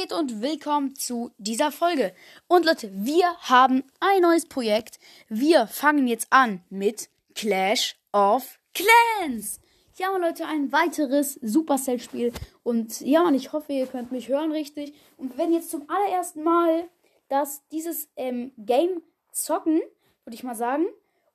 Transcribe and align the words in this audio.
geht 0.00 0.12
und 0.12 0.40
willkommen 0.40 0.94
zu 0.94 1.30
dieser 1.36 1.70
Folge. 1.70 2.14
Und 2.48 2.64
Leute, 2.64 2.90
wir 2.94 3.36
haben 3.40 3.82
ein 3.98 4.22
neues 4.22 4.46
Projekt. 4.46 4.98
Wir 5.28 5.66
fangen 5.66 6.06
jetzt 6.06 6.28
an 6.30 6.62
mit 6.70 7.10
Clash 7.34 7.96
of 8.12 8.58
Clans. 8.72 9.60
Ja, 9.96 10.16
Leute, 10.16 10.46
ein 10.46 10.72
weiteres 10.72 11.34
Supercell-Spiel. 11.42 12.32
Und 12.62 13.00
ja, 13.02 13.26
und 13.26 13.34
ich 13.34 13.52
hoffe, 13.52 13.74
ihr 13.74 13.86
könnt 13.86 14.10
mich 14.10 14.28
hören 14.28 14.52
richtig. 14.52 14.94
Und 15.18 15.36
werden 15.36 15.52
jetzt 15.52 15.70
zum 15.70 15.84
allerersten 15.90 16.44
Mal 16.44 16.88
das, 17.28 17.66
dieses 17.68 18.08
ähm, 18.16 18.52
Game 18.56 19.02
zocken, 19.32 19.82
würde 20.24 20.34
ich 20.34 20.44
mal 20.44 20.54
sagen. 20.54 20.86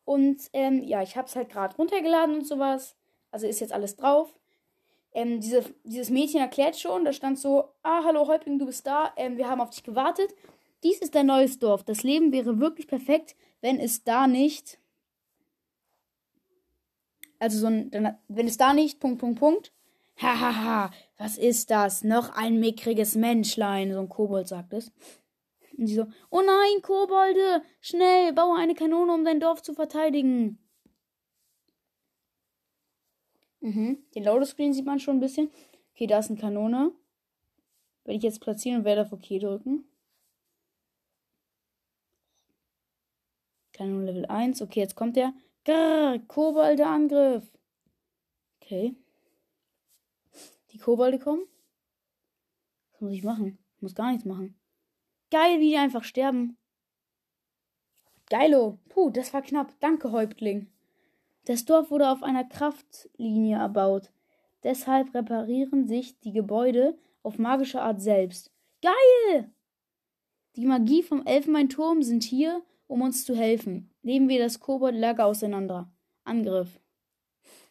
Und 0.06 0.42
ähm, 0.54 0.82
ja, 0.84 1.04
ich 1.04 1.18
habe 1.18 1.28
es 1.28 1.36
halt 1.36 1.50
gerade 1.50 1.76
runtergeladen 1.76 2.36
und 2.36 2.48
sowas. 2.48 2.96
Also 3.30 3.46
ist 3.46 3.60
jetzt 3.60 3.74
alles 3.74 3.96
drauf 3.96 4.34
ähm, 5.16 5.40
diese, 5.40 5.64
dieses 5.86 6.10
Mädchen 6.10 6.42
erklärt 6.42 6.78
schon, 6.78 7.06
da 7.06 7.14
stand 7.14 7.40
so, 7.40 7.70
ah, 7.84 8.04
hallo 8.04 8.28
Häuptling, 8.28 8.60
du 8.60 8.66
bist 8.66 8.86
da, 8.86 9.14
ähm, 9.16 9.38
wir 9.38 9.50
haben 9.50 9.62
auf 9.62 9.70
dich 9.70 9.84
gewartet. 9.84 10.36
Dies 10.84 11.00
ist 11.00 11.16
dein 11.16 11.28
neues 11.28 11.58
Dorf. 11.58 11.84
Das 11.86 12.04
Leben 12.04 12.34
wäre 12.34 12.60
wirklich 12.60 12.88
perfekt, 12.88 13.36
wenn 13.62 13.80
es 13.80 14.04
da 14.04 14.28
nicht. 14.28 14.78
Also 17.40 17.60
so 17.60 17.68
ein, 17.68 18.18
wenn 18.28 18.48
es 18.48 18.58
da 18.58 18.74
nicht, 18.74 19.00
Punkt, 19.00 19.20
Punkt, 19.20 19.40
Punkt. 19.40 19.72
Hahaha, 20.18 20.92
was 21.18 21.38
ist 21.38 21.72
das? 21.72 22.04
Noch 22.04 22.36
ein 22.36 22.60
mickriges 22.60 23.16
Menschlein, 23.16 23.94
so 23.94 24.00
ein 24.00 24.10
Kobold 24.10 24.50
sagt 24.50 24.74
es. 24.74 24.92
Und 25.78 25.88
sie 25.88 25.96
so, 25.96 26.08
oh 26.30 26.42
nein, 26.42 26.82
Kobolde, 26.82 27.62
schnell, 27.80 28.34
baue 28.34 28.58
eine 28.58 28.76
Kanone, 28.76 29.14
um 29.14 29.24
dein 29.24 29.40
Dorf 29.40 29.62
zu 29.62 29.74
verteidigen. 29.74 30.60
Mhm. 33.66 33.98
Den 34.14 34.24
Loader-Screen 34.24 34.74
sieht 34.74 34.86
man 34.86 35.00
schon 35.00 35.18
ein 35.18 35.22
bisschen. 35.22 35.50
Okay, 35.96 36.06
da 36.06 36.20
ist 36.20 36.30
eine 36.30 36.40
Kanone. 36.40 36.92
Werde 38.04 38.18
ich 38.18 38.22
jetzt 38.22 38.40
platzieren 38.40 38.80
und 38.80 38.86
werde 38.86 39.02
auf 39.02 39.12
OK 39.12 39.28
drücken. 39.40 39.86
Kanone 43.74 44.06
Level 44.06 44.28
1. 44.28 44.62
Okay, 44.62 44.82
jetzt 44.82 44.96
kommt 44.96 45.16
der. 45.16 45.34
Grrr, 45.64 46.20
Kobolde 46.28 46.86
Angriff. 46.86 47.52
Okay. 48.62 48.96
Die 50.72 50.78
Kobolde 50.78 51.18
kommen. 51.18 51.48
Was 52.92 53.02
muss 53.02 53.14
ich 53.14 53.24
machen? 53.24 53.58
Ich 53.78 53.82
muss 53.82 53.96
gar 53.96 54.12
nichts 54.12 54.26
machen. 54.26 54.56
Geil, 55.32 55.60
wie 55.60 55.72
die 55.72 55.78
einfach 55.78 56.04
sterben. 56.04 56.56
Geilo. 58.30 58.78
Puh, 58.90 59.10
das 59.10 59.34
war 59.34 59.42
knapp. 59.42 59.74
Danke, 59.80 60.12
Häuptling. 60.12 60.70
Das 61.46 61.66
Dorf 61.66 61.92
wurde 61.92 62.10
auf 62.10 62.24
einer 62.24 62.44
Kraftlinie 62.44 63.58
erbaut. 63.58 64.12
Deshalb 64.64 65.14
reparieren 65.14 65.88
sich 65.88 66.20
die 66.20 66.32
Gebäude 66.32 66.98
auf 67.24 67.38
magische 67.38 67.82
Art 67.82 68.02
selbst. 68.02 68.52
Geil! 68.82 69.52
Die 70.56 70.66
Magie 70.66 71.04
vom 71.04 71.26
Elfenbeinturm 71.26 72.02
sind 72.02 72.24
hier, 72.24 72.64
um 72.88 73.02
uns 73.02 73.26
zu 73.26 73.36
helfen. 73.36 73.92
Nehmen 74.02 74.28
wir 74.28 74.40
das 74.40 74.60
Kobold-Lager 74.60 75.26
auseinander. 75.26 75.92
Angriff. 76.24 76.80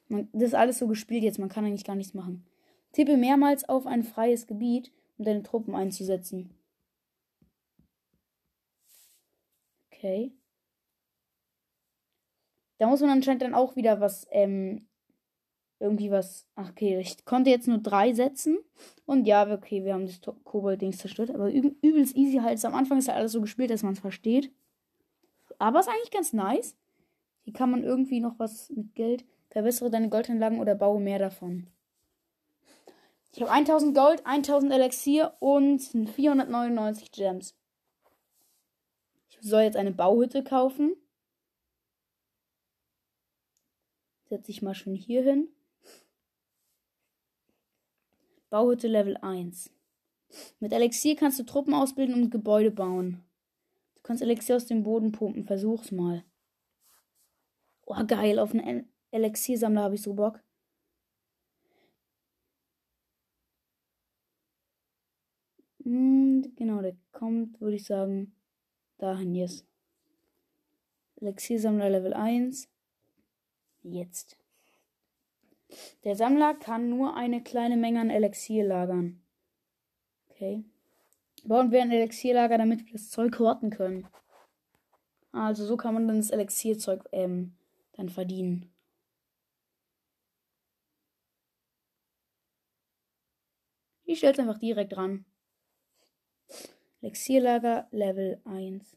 Man, 0.08 0.28
das 0.32 0.42
ist 0.44 0.54
alles 0.54 0.78
so 0.78 0.86
gespielt 0.86 1.24
jetzt, 1.24 1.38
man 1.38 1.48
kann 1.48 1.64
eigentlich 1.64 1.84
gar 1.84 1.96
nichts 1.96 2.14
machen. 2.14 2.46
Tippe 2.92 3.16
mehrmals 3.16 3.68
auf 3.68 3.86
ein 3.86 4.04
freies 4.04 4.46
Gebiet, 4.46 4.92
um 5.18 5.24
deine 5.24 5.42
Truppen 5.42 5.74
einzusetzen. 5.74 6.50
Okay. 9.90 10.32
Da 12.78 12.86
muss 12.86 13.00
man 13.00 13.10
anscheinend 13.10 13.42
dann 13.42 13.54
auch 13.54 13.76
wieder 13.76 14.00
was, 14.00 14.26
ähm, 14.30 14.86
irgendwie 15.78 16.10
was. 16.10 16.48
Ach, 16.54 16.70
okay, 16.70 16.98
ich 16.98 17.24
konnte 17.24 17.50
jetzt 17.50 17.68
nur 17.68 17.78
drei 17.78 18.12
setzen. 18.12 18.58
Und 19.06 19.26
ja, 19.26 19.50
okay, 19.52 19.84
wir 19.84 19.94
haben 19.94 20.06
das 20.06 20.20
Kobold-Dings 20.44 20.98
zerstört. 20.98 21.30
Aber 21.30 21.52
üb 21.52 21.76
übelst 21.82 22.16
easy 22.16 22.38
halt. 22.38 22.64
Am 22.64 22.74
Anfang 22.74 22.98
ist 22.98 23.08
halt 23.08 23.18
alles 23.18 23.32
so 23.32 23.40
gespielt, 23.40 23.70
dass 23.70 23.82
man 23.82 23.92
es 23.92 24.00
versteht. 24.00 24.50
Aber 25.58 25.80
ist 25.80 25.88
eigentlich 25.88 26.10
ganz 26.10 26.32
nice. 26.32 26.76
Hier 27.42 27.52
kann 27.52 27.70
man 27.70 27.84
irgendwie 27.84 28.20
noch 28.20 28.38
was 28.38 28.70
mit 28.70 28.94
Geld. 28.94 29.24
Verbessere 29.50 29.90
deine 29.90 30.08
Goldanlagen 30.08 30.58
oder 30.58 30.74
baue 30.74 31.00
mehr 31.00 31.18
davon. 31.18 31.68
Ich 33.32 33.40
habe 33.40 33.50
1000 33.50 33.94
Gold, 33.96 34.24
1000 34.24 34.72
Elixier 34.72 35.34
und 35.40 35.80
499 35.80 37.12
Gems. 37.12 37.54
Ich 39.28 39.38
soll 39.40 39.62
jetzt 39.62 39.76
eine 39.76 39.90
Bauhütte 39.90 40.44
kaufen. 40.44 40.94
Setze 44.34 44.50
ich 44.50 44.62
mal 44.62 44.74
schon 44.74 44.96
hier 44.96 45.22
hin. 45.22 45.48
Bauhütte 48.50 48.88
Level 48.88 49.16
1. 49.16 49.70
Mit 50.58 50.72
Elixier 50.72 51.14
kannst 51.14 51.38
du 51.38 51.44
Truppen 51.44 51.72
ausbilden 51.72 52.20
und 52.20 52.30
Gebäude 52.30 52.72
bauen. 52.72 53.22
Du 53.94 54.00
kannst 54.02 54.24
Elixier 54.24 54.56
aus 54.56 54.66
dem 54.66 54.82
Boden 54.82 55.12
pumpen. 55.12 55.44
Versuch's 55.44 55.92
mal. 55.92 56.24
Oh, 57.86 57.94
geil. 58.08 58.40
Auf 58.40 58.52
einen 58.52 58.92
Elixiersammler 59.12 59.82
habe 59.82 59.94
ich 59.94 60.02
so 60.02 60.14
Bock. 60.14 60.42
Hm, 65.84 66.54
genau, 66.56 66.82
der 66.82 66.96
kommt, 67.12 67.60
würde 67.60 67.76
ich 67.76 67.84
sagen, 67.84 68.34
dahin 68.98 69.36
jetzt. 69.36 69.64
Elixiersammler 71.20 71.88
Level 71.88 72.14
1. 72.14 72.73
Jetzt. 73.84 74.38
Der 76.04 76.16
Sammler 76.16 76.54
kann 76.54 76.88
nur 76.88 77.16
eine 77.16 77.42
kleine 77.42 77.76
Menge 77.76 78.00
an 78.00 78.10
Elixier 78.10 78.64
lagern. 78.64 79.22
Okay. 80.30 80.64
Bauen 81.44 81.70
wir 81.70 81.82
ein 81.82 81.90
Elixierlager, 81.90 82.56
damit 82.56 82.86
wir 82.86 82.92
das 82.92 83.10
Zeug 83.10 83.38
horten 83.38 83.68
können. 83.68 84.08
Also 85.32 85.66
so 85.66 85.76
kann 85.76 85.92
man 85.92 86.08
dann 86.08 86.16
das 86.16 86.30
Elixierzeug 86.30 87.04
ähm, 87.12 87.54
dann 87.92 88.08
verdienen. 88.08 88.72
Ich 94.04 94.18
stelle 94.18 94.32
es 94.32 94.38
einfach 94.38 94.58
direkt 94.58 94.96
ran. 94.96 95.26
Elixierlager 97.02 97.86
Level 97.90 98.40
1. 98.44 98.96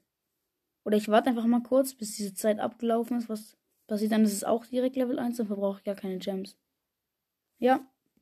Oder 0.86 0.96
ich 0.96 1.10
warte 1.10 1.30
einfach 1.30 1.46
mal 1.46 1.64
kurz, 1.64 1.94
bis 1.94 2.16
diese 2.16 2.34
Zeit 2.34 2.60
abgelaufen 2.60 3.18
ist, 3.18 3.28
was 3.28 3.58
Passiert 3.88 4.12
dann, 4.12 4.24
ist 4.24 4.34
es 4.34 4.44
auch 4.44 4.66
direkt 4.66 4.98
Level 4.98 5.18
1, 5.18 5.38
dann 5.38 5.48
verbrauche 5.48 5.80
ich 5.80 5.86
gar 5.86 5.96
keine 5.96 6.18
Gems. 6.18 6.58
Ja, 7.60 7.80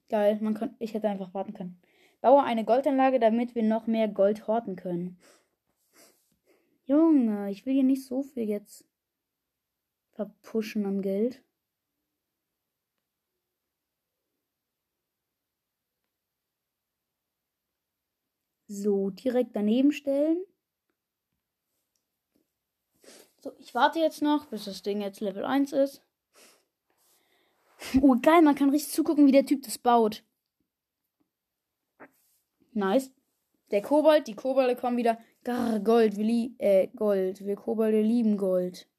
geil. 0.10 0.38
Man 0.42 0.54
kann, 0.54 0.76
ich 0.80 0.94
hätte 0.94 1.10
einfach 1.10 1.34
warten 1.34 1.54
können. 1.54 1.82
Baue 2.22 2.44
eine 2.44 2.66
Goldanlage, 2.66 3.20
damit 3.20 3.56
wir 3.56 3.64
noch 3.64 3.88
mehr 3.88 4.08
Gold 4.08 4.48
horten 4.48 4.76
können. 4.76 5.18
Junge, 6.86 7.50
ich 7.52 7.66
will 7.66 7.74
hier 7.74 7.84
nicht 7.84 8.06
so 8.06 8.22
viel 8.22 8.48
jetzt 8.48 8.86
verpushen 10.12 10.86
an 10.86 11.02
Geld. 11.02 11.44
So, 18.68 19.10
direkt 19.10 19.56
daneben 19.56 19.92
stellen. 19.92 20.44
So, 23.46 23.54
ich 23.60 23.76
warte 23.76 24.00
jetzt 24.00 24.24
noch, 24.24 24.48
bis 24.48 24.66
das 24.66 24.82
Ding 24.82 25.02
jetzt 25.02 25.20
Level 25.20 25.46
1 25.46 25.72
ist. 25.72 26.02
Oh, 28.02 28.16
geil, 28.20 28.42
man 28.42 28.56
kann 28.56 28.72
richtig 28.72 28.92
zugucken, 28.92 29.28
wie 29.28 29.32
der 29.32 29.46
Typ 29.46 29.62
das 29.62 29.78
baut. 29.78 30.24
Nice. 32.72 33.12
Der 33.70 33.84
Kobold, 33.84 34.26
die 34.26 34.34
Kobolde 34.34 34.76
kommen 34.76 34.98
wieder. 34.98 35.20
Gar, 35.44 35.80
Gold, 35.80 36.18
wir 36.18 36.26
lieben, 36.26 36.56
äh, 36.58 36.88
Gold. 36.96 37.46
Wir 37.46 37.56
Kobolde 37.56 38.02
lieben 38.02 38.36
Gold. 38.38 38.90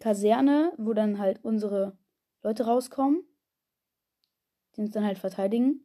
Kaserne, 0.00 0.72
wo 0.78 0.94
dann 0.94 1.18
halt 1.18 1.44
unsere 1.44 1.98
Leute 2.42 2.64
rauskommen. 2.64 3.24
Die 4.74 4.80
uns 4.80 4.92
dann 4.92 5.04
halt 5.04 5.18
verteidigen. 5.18 5.84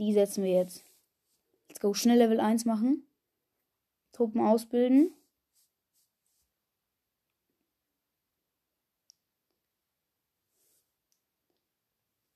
Die 0.00 0.12
setzen 0.12 0.42
wir 0.42 0.50
jetzt. 0.50 0.89
Let's 1.70 1.78
go. 1.78 1.94
Schnell 1.94 2.18
Level 2.18 2.40
1 2.40 2.64
machen. 2.64 3.06
Truppen 4.10 4.40
ausbilden. 4.40 5.14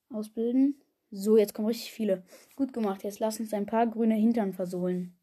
Ausbilden. 0.09 0.81
So, 1.11 1.35
jetzt 1.37 1.53
kommen 1.53 1.67
richtig 1.67 1.91
viele. 1.91 2.23
Gut 2.55 2.71
gemacht. 2.71 3.03
Jetzt 3.03 3.19
lass 3.19 3.41
uns 3.41 3.53
ein 3.53 3.65
paar 3.65 3.87
grüne 3.87 4.15
Hintern 4.15 4.53
versohlen. 4.53 5.17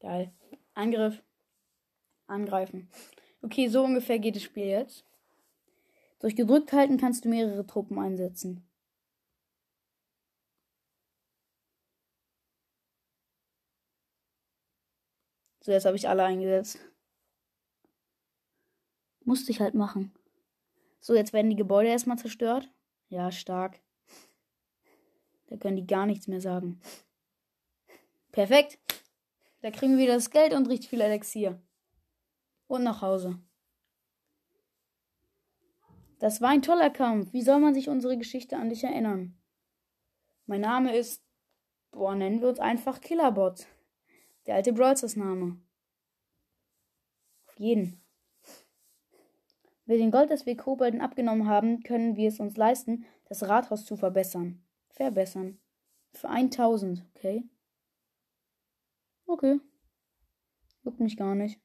Geil. 0.00 0.34
Angriff. 0.74 1.22
Angreifen. 2.26 2.90
Okay, 3.40 3.68
so 3.68 3.82
ungefähr 3.84 4.18
geht 4.18 4.36
das 4.36 4.42
Spiel 4.42 4.66
jetzt. 4.66 5.06
Durch 6.18 6.36
gedrückt 6.36 6.74
halten 6.74 6.98
kannst 6.98 7.24
du 7.24 7.30
mehrere 7.30 7.66
Truppen 7.66 7.98
einsetzen. 7.98 8.68
So, 15.66 15.72
jetzt 15.72 15.84
habe 15.84 15.96
ich 15.96 16.08
alle 16.08 16.22
eingesetzt. 16.22 16.78
Musste 19.24 19.50
ich 19.50 19.58
halt 19.58 19.74
machen. 19.74 20.14
So, 21.00 21.12
jetzt 21.12 21.32
werden 21.32 21.50
die 21.50 21.56
Gebäude 21.56 21.88
erstmal 21.88 22.18
zerstört. 22.18 22.70
Ja, 23.08 23.32
stark. 23.32 23.80
Da 25.48 25.56
können 25.56 25.74
die 25.74 25.86
gar 25.88 26.06
nichts 26.06 26.28
mehr 26.28 26.40
sagen. 26.40 26.80
Perfekt. 28.30 28.78
Da 29.60 29.72
kriegen 29.72 29.96
wir 29.96 30.04
wieder 30.04 30.14
das 30.14 30.30
Geld 30.30 30.54
und 30.54 30.68
richtig 30.68 30.90
viel 30.90 31.00
Elixier. 31.00 31.60
Und 32.68 32.84
nach 32.84 33.02
Hause. 33.02 33.36
Das 36.20 36.40
war 36.40 36.50
ein 36.50 36.62
toller 36.62 36.90
Kampf. 36.90 37.32
Wie 37.32 37.42
soll 37.42 37.58
man 37.58 37.74
sich 37.74 37.88
unsere 37.88 38.16
Geschichte 38.16 38.56
an 38.56 38.68
dich 38.68 38.84
erinnern? 38.84 39.36
Mein 40.46 40.60
Name 40.60 40.96
ist. 40.96 41.24
Boah, 41.90 42.14
nennen 42.14 42.40
wir 42.40 42.50
uns 42.50 42.60
einfach 42.60 43.00
Killerbot. 43.00 43.66
Der 44.46 44.54
alte 44.54 44.72
Brawlstars 44.72 45.16
Name. 45.16 45.60
Auf 47.48 47.58
jeden. 47.58 48.00
Mit 49.84 50.00
dem 50.00 50.10
Gold, 50.10 50.30
das 50.30 50.46
wir 50.46 50.56
Kobolden 50.56 51.00
abgenommen 51.00 51.46
haben, 51.46 51.82
können 51.82 52.16
wir 52.16 52.28
es 52.28 52.40
uns 52.40 52.56
leisten, 52.56 53.04
das 53.28 53.48
Rathaus 53.48 53.84
zu 53.84 53.96
verbessern. 53.96 54.64
Verbessern. 54.90 55.58
Für 56.12 56.28
1000, 56.28 57.04
okay? 57.14 57.44
Okay. 59.26 59.60
Juckt 60.82 61.00
mich 61.00 61.16
gar 61.16 61.34
nicht. 61.34 61.60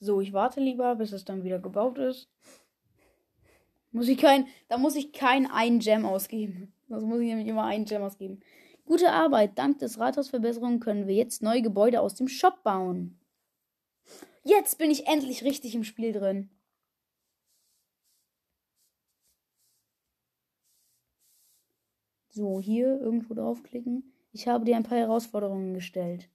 So, 0.00 0.20
ich 0.20 0.32
warte 0.32 0.60
lieber, 0.60 0.94
bis 0.96 1.12
es 1.12 1.24
dann 1.24 1.42
wieder 1.42 1.58
gebaut 1.58 1.98
ist. 1.98 2.30
Muss 3.90 4.08
ich 4.08 4.18
kein, 4.18 4.46
da 4.68 4.78
muss 4.78 4.94
ich 4.94 5.12
kein 5.12 5.50
ein 5.50 5.80
Gem 5.80 6.04
ausgeben. 6.04 6.72
Das 6.88 7.02
muss 7.02 7.20
ich 7.20 7.28
nämlich 7.28 7.48
immer 7.48 7.64
ein 7.64 7.84
Gem 7.84 8.02
ausgeben. 8.02 8.40
Gute 8.88 9.12
Arbeit. 9.12 9.58
Dank 9.58 9.80
des 9.80 9.98
Rathausverbesserungen 9.98 10.80
können 10.80 11.06
wir 11.06 11.14
jetzt 11.14 11.42
neue 11.42 11.60
Gebäude 11.60 12.00
aus 12.00 12.14
dem 12.14 12.26
Shop 12.26 12.62
bauen. 12.62 13.20
Jetzt 14.44 14.78
bin 14.78 14.90
ich 14.90 15.06
endlich 15.06 15.44
richtig 15.44 15.74
im 15.74 15.84
Spiel 15.84 16.10
drin. 16.10 16.48
So, 22.30 22.62
hier 22.62 22.98
irgendwo 22.98 23.34
draufklicken. 23.34 24.10
Ich 24.32 24.48
habe 24.48 24.64
dir 24.64 24.76
ein 24.76 24.84
paar 24.84 24.96
Herausforderungen 24.96 25.74
gestellt. 25.74 26.30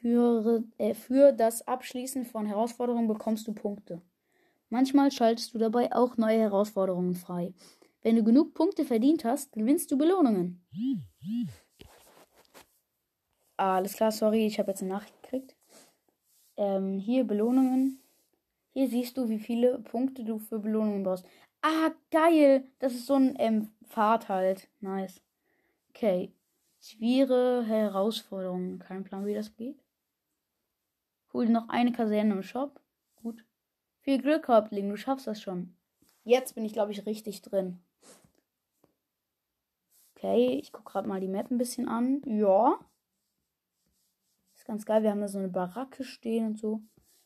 Für, 0.00 0.64
äh, 0.78 0.94
für 0.94 1.32
das 1.32 1.68
Abschließen 1.68 2.24
von 2.24 2.46
Herausforderungen 2.46 3.08
bekommst 3.08 3.46
du 3.46 3.52
Punkte. 3.52 4.00
Manchmal 4.70 5.12
schaltest 5.12 5.52
du 5.52 5.58
dabei 5.58 5.94
auch 5.94 6.16
neue 6.16 6.38
Herausforderungen 6.38 7.14
frei. 7.14 7.52
Wenn 8.02 8.16
du 8.16 8.24
genug 8.24 8.54
Punkte 8.54 8.84
verdient 8.84 9.24
hast, 9.24 9.52
gewinnst 9.52 9.90
du 9.90 9.96
Belohnungen. 9.96 10.64
Alles 13.56 13.94
klar, 13.94 14.10
sorry, 14.10 14.46
ich 14.46 14.58
habe 14.58 14.70
jetzt 14.70 14.82
eine 14.82 14.92
Nachricht 14.92 15.22
gekriegt. 15.22 15.56
Ähm, 16.56 16.98
hier 16.98 17.24
Belohnungen. 17.24 18.00
Hier 18.72 18.88
siehst 18.88 19.16
du, 19.16 19.28
wie 19.28 19.38
viele 19.38 19.78
Punkte 19.78 20.24
du 20.24 20.38
für 20.38 20.58
Belohnungen 20.58 21.04
brauchst. 21.04 21.26
Ah, 21.60 21.90
geil. 22.10 22.64
Das 22.80 22.94
ist 22.94 23.06
so 23.06 23.14
ein 23.14 23.36
ähm, 23.38 23.70
Pfad 23.84 24.28
halt. 24.28 24.68
Nice. 24.80 25.22
Okay. 25.90 26.32
Schwere 26.80 27.64
Herausforderungen. 27.64 28.80
Kein 28.80 29.04
Plan, 29.04 29.26
wie 29.26 29.34
das 29.34 29.54
geht. 29.54 29.82
Hol 31.32 31.48
noch 31.48 31.68
eine 31.68 31.92
Kaserne 31.92 32.34
im 32.34 32.42
Shop. 32.42 32.80
Gut. 33.16 33.44
Viel 34.00 34.20
Glück, 34.20 34.48
Häuptling, 34.48 34.90
du 34.90 34.96
schaffst 34.96 35.28
das 35.28 35.40
schon. 35.40 35.76
Jetzt 36.24 36.54
bin 36.54 36.64
ich, 36.64 36.72
glaube 36.72 36.90
ich, 36.90 37.06
richtig 37.06 37.40
drin. 37.42 37.78
Okay, 40.22 40.60
ich 40.62 40.70
gucke 40.70 40.92
gerade 40.92 41.08
mal 41.08 41.20
die 41.20 41.26
Map 41.26 41.50
ein 41.50 41.58
bisschen 41.58 41.88
an. 41.88 42.22
Ja. 42.26 42.78
Ist 44.54 44.64
ganz 44.64 44.86
geil. 44.86 45.02
Wir 45.02 45.10
haben 45.10 45.20
da 45.20 45.26
so 45.26 45.38
eine 45.38 45.48
Baracke 45.48 46.04
stehen 46.04 46.46
und 46.46 46.58
so. 46.60 46.80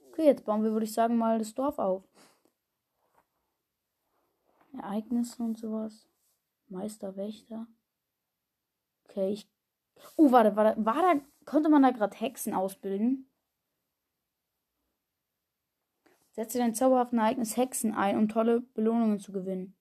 Okay, 0.08 0.24
jetzt 0.24 0.46
bauen 0.46 0.64
wir, 0.64 0.72
würde 0.72 0.84
ich 0.84 0.94
sagen, 0.94 1.18
mal 1.18 1.38
das 1.38 1.52
Dorf 1.52 1.78
auf. 1.78 2.04
Ereignisse 4.72 5.42
und 5.42 5.58
sowas. 5.58 6.08
Meisterwächter. 6.68 7.66
Okay, 9.04 9.30
ich. 9.30 9.46
Oh, 10.16 10.32
warte, 10.32 10.56
warte. 10.56 10.82
War 10.82 11.02
da. 11.02 11.20
Konnte 11.44 11.68
man 11.68 11.82
da 11.82 11.90
gerade 11.90 12.16
Hexen 12.16 12.54
ausbilden? 12.54 13.28
Setze 16.30 16.56
dein 16.56 16.74
zauberhaften 16.74 17.18
Ereignis 17.18 17.58
Hexen 17.58 17.94
ein, 17.94 18.16
um 18.16 18.28
tolle 18.30 18.62
Belohnungen 18.62 19.20
zu 19.20 19.32
gewinnen. 19.32 19.76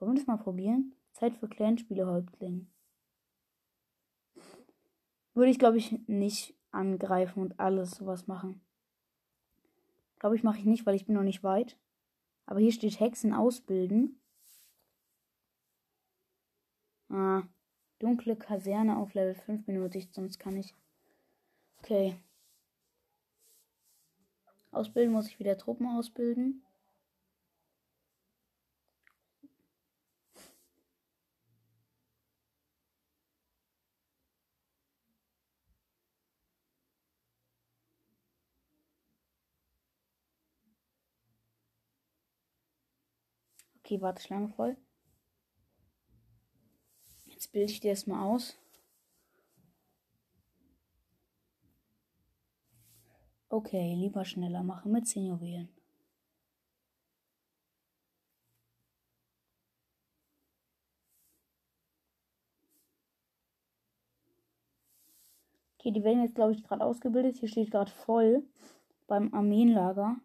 Wollen 0.00 0.12
wir 0.12 0.18
das 0.18 0.26
mal 0.26 0.38
probieren? 0.38 0.94
Zeit 1.12 1.36
für 1.36 1.48
Clanspiele-Häuptling. 1.48 2.66
Würde 5.34 5.50
ich, 5.50 5.58
glaube 5.58 5.76
ich, 5.76 5.92
nicht 6.08 6.54
angreifen 6.70 7.42
und 7.42 7.60
alles 7.60 7.92
sowas 7.92 8.26
machen. 8.26 8.60
Glaube 10.18 10.36
ich, 10.36 10.42
mache 10.42 10.58
ich 10.58 10.64
nicht, 10.64 10.86
weil 10.86 10.94
ich 10.94 11.06
bin 11.06 11.14
noch 11.14 11.22
nicht 11.22 11.42
weit. 11.42 11.78
Aber 12.46 12.60
hier 12.60 12.72
steht 12.72 12.98
Hexen 12.98 13.34
ausbilden. 13.34 14.20
Ah, 17.10 17.42
dunkle 17.98 18.36
Kaserne 18.36 18.96
auf 18.96 19.14
Level 19.14 19.34
5 19.34 19.66
benötigt, 19.66 20.14
sonst 20.14 20.38
kann 20.38 20.56
ich. 20.56 20.74
Okay. 21.78 22.16
Ausbilden 24.70 25.12
muss 25.12 25.28
ich 25.28 25.38
wieder 25.38 25.58
Truppen 25.58 25.86
ausbilden. 25.86 26.64
Okay, 43.90 44.00
warte, 44.00 44.22
Schlange 44.22 44.48
voll. 44.50 44.76
Jetzt 47.26 47.50
bilde 47.50 47.72
ich 47.72 47.80
dir 47.80 47.90
das 47.90 48.06
mal 48.06 48.22
aus. 48.22 48.56
Okay, 53.48 53.96
lieber 53.96 54.24
schneller 54.24 54.62
machen 54.62 54.92
mit 54.92 55.08
10 55.08 55.26
Juwelen. 55.26 55.68
Okay, 65.80 65.90
die 65.90 66.04
werden 66.04 66.22
jetzt, 66.22 66.36
glaube 66.36 66.52
ich, 66.52 66.62
gerade 66.62 66.84
ausgebildet. 66.84 67.38
Hier 67.38 67.48
steht 67.48 67.72
gerade 67.72 67.90
voll 67.90 68.44
beim 69.08 69.34
Armeenlager. 69.34 70.20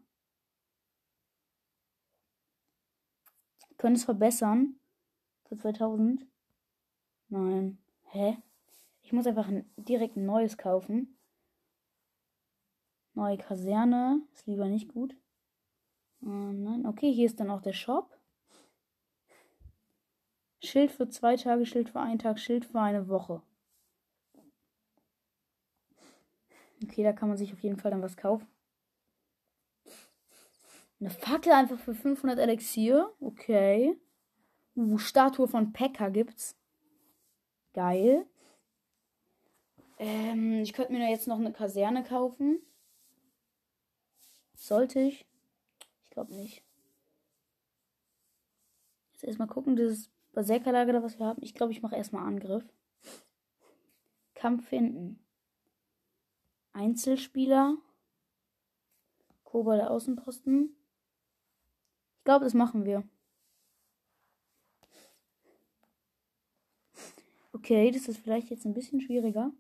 Können 3.86 3.98
es 3.98 4.06
verbessern. 4.06 4.80
Für 5.48 5.58
2000. 5.58 6.26
Nein. 7.30 7.78
Hä? 8.06 8.36
Ich 9.04 9.14
muss 9.14 9.28
einfach 9.28 9.48
direkt 9.78 10.18
ein 10.18 10.26
neues 10.26 10.58
kaufen. 10.58 11.20
Neue 13.14 13.38
Kaserne. 13.38 14.24
Ist 14.34 14.48
lieber 14.48 14.70
nicht 14.70 14.92
gut. 14.92 15.16
Oh 16.24 16.30
nein. 16.30 16.88
Okay, 16.88 17.14
hier 17.14 17.28
ist 17.28 17.40
dann 17.40 17.52
auch 17.52 17.62
der 17.62 17.74
Shop. 17.74 18.18
Schild 20.64 20.90
für 20.90 21.08
zwei 21.08 21.36
Tage, 21.36 21.68
Schild 21.68 21.90
für 21.90 22.00
einen 22.00 22.18
Tag, 22.18 22.40
Schild 22.40 22.66
für 22.66 22.82
eine 22.82 23.08
Woche. 23.08 23.44
Okay, 26.84 27.04
da 27.04 27.14
kann 27.14 27.30
man 27.30 27.38
sich 27.38 27.54
auf 27.54 27.60
jeden 27.60 27.78
Fall 27.78 27.92
dann 27.92 28.02
was 28.02 28.18
kaufen. 28.18 28.48
Eine 31.06 31.14
Fackel 31.14 31.52
einfach 31.52 31.78
für 31.78 31.94
500 31.94 32.40
Elixier. 32.40 33.14
Okay. 33.20 33.96
Uh, 34.76 34.98
Statue 34.98 35.48
von 35.48 35.72
Pekka 35.72 36.10
gibt's. 36.10 36.58
Geil. 37.76 38.26
Ähm, 40.00 40.64
ich 40.64 40.74
könnte 40.74 40.94
mir 40.94 41.08
jetzt 41.08 41.28
noch 41.28 41.38
eine 41.38 41.54
Kaserne 41.54 42.04
kaufen. 42.04 42.60
Sollte 44.56 45.00
ich? 45.00 45.28
Ich 46.06 46.10
glaube 46.10 46.34
nicht. 46.34 46.64
Jetzt 49.12 49.26
erstmal 49.26 49.48
gucken, 49.48 49.76
dieses 49.76 50.10
Berserkerlager, 50.34 50.94
da 50.94 51.04
was 51.04 51.20
wir 51.20 51.28
haben. 51.28 51.44
Ich 51.44 51.54
glaube, 51.54 51.72
ich 51.72 51.84
mache 51.84 51.96
erstmal 51.96 52.26
Angriff. 52.26 52.66
Kampf 54.34 54.70
finden. 54.70 55.24
Einzelspieler. 56.74 57.78
Kobold 59.44 59.84
Außenposten. 59.84 60.76
Ich 62.26 62.28
glaube, 62.28 62.44
das 62.46 62.56
machen 62.56 62.86
wir. 62.86 63.08
Okay, 67.54 67.92
das 67.92 68.08
ist 68.08 68.18
vielleicht 68.18 68.50
jetzt 68.50 68.66
ein 68.66 68.74
bisschen 68.74 69.00
schwieriger. 69.00 69.52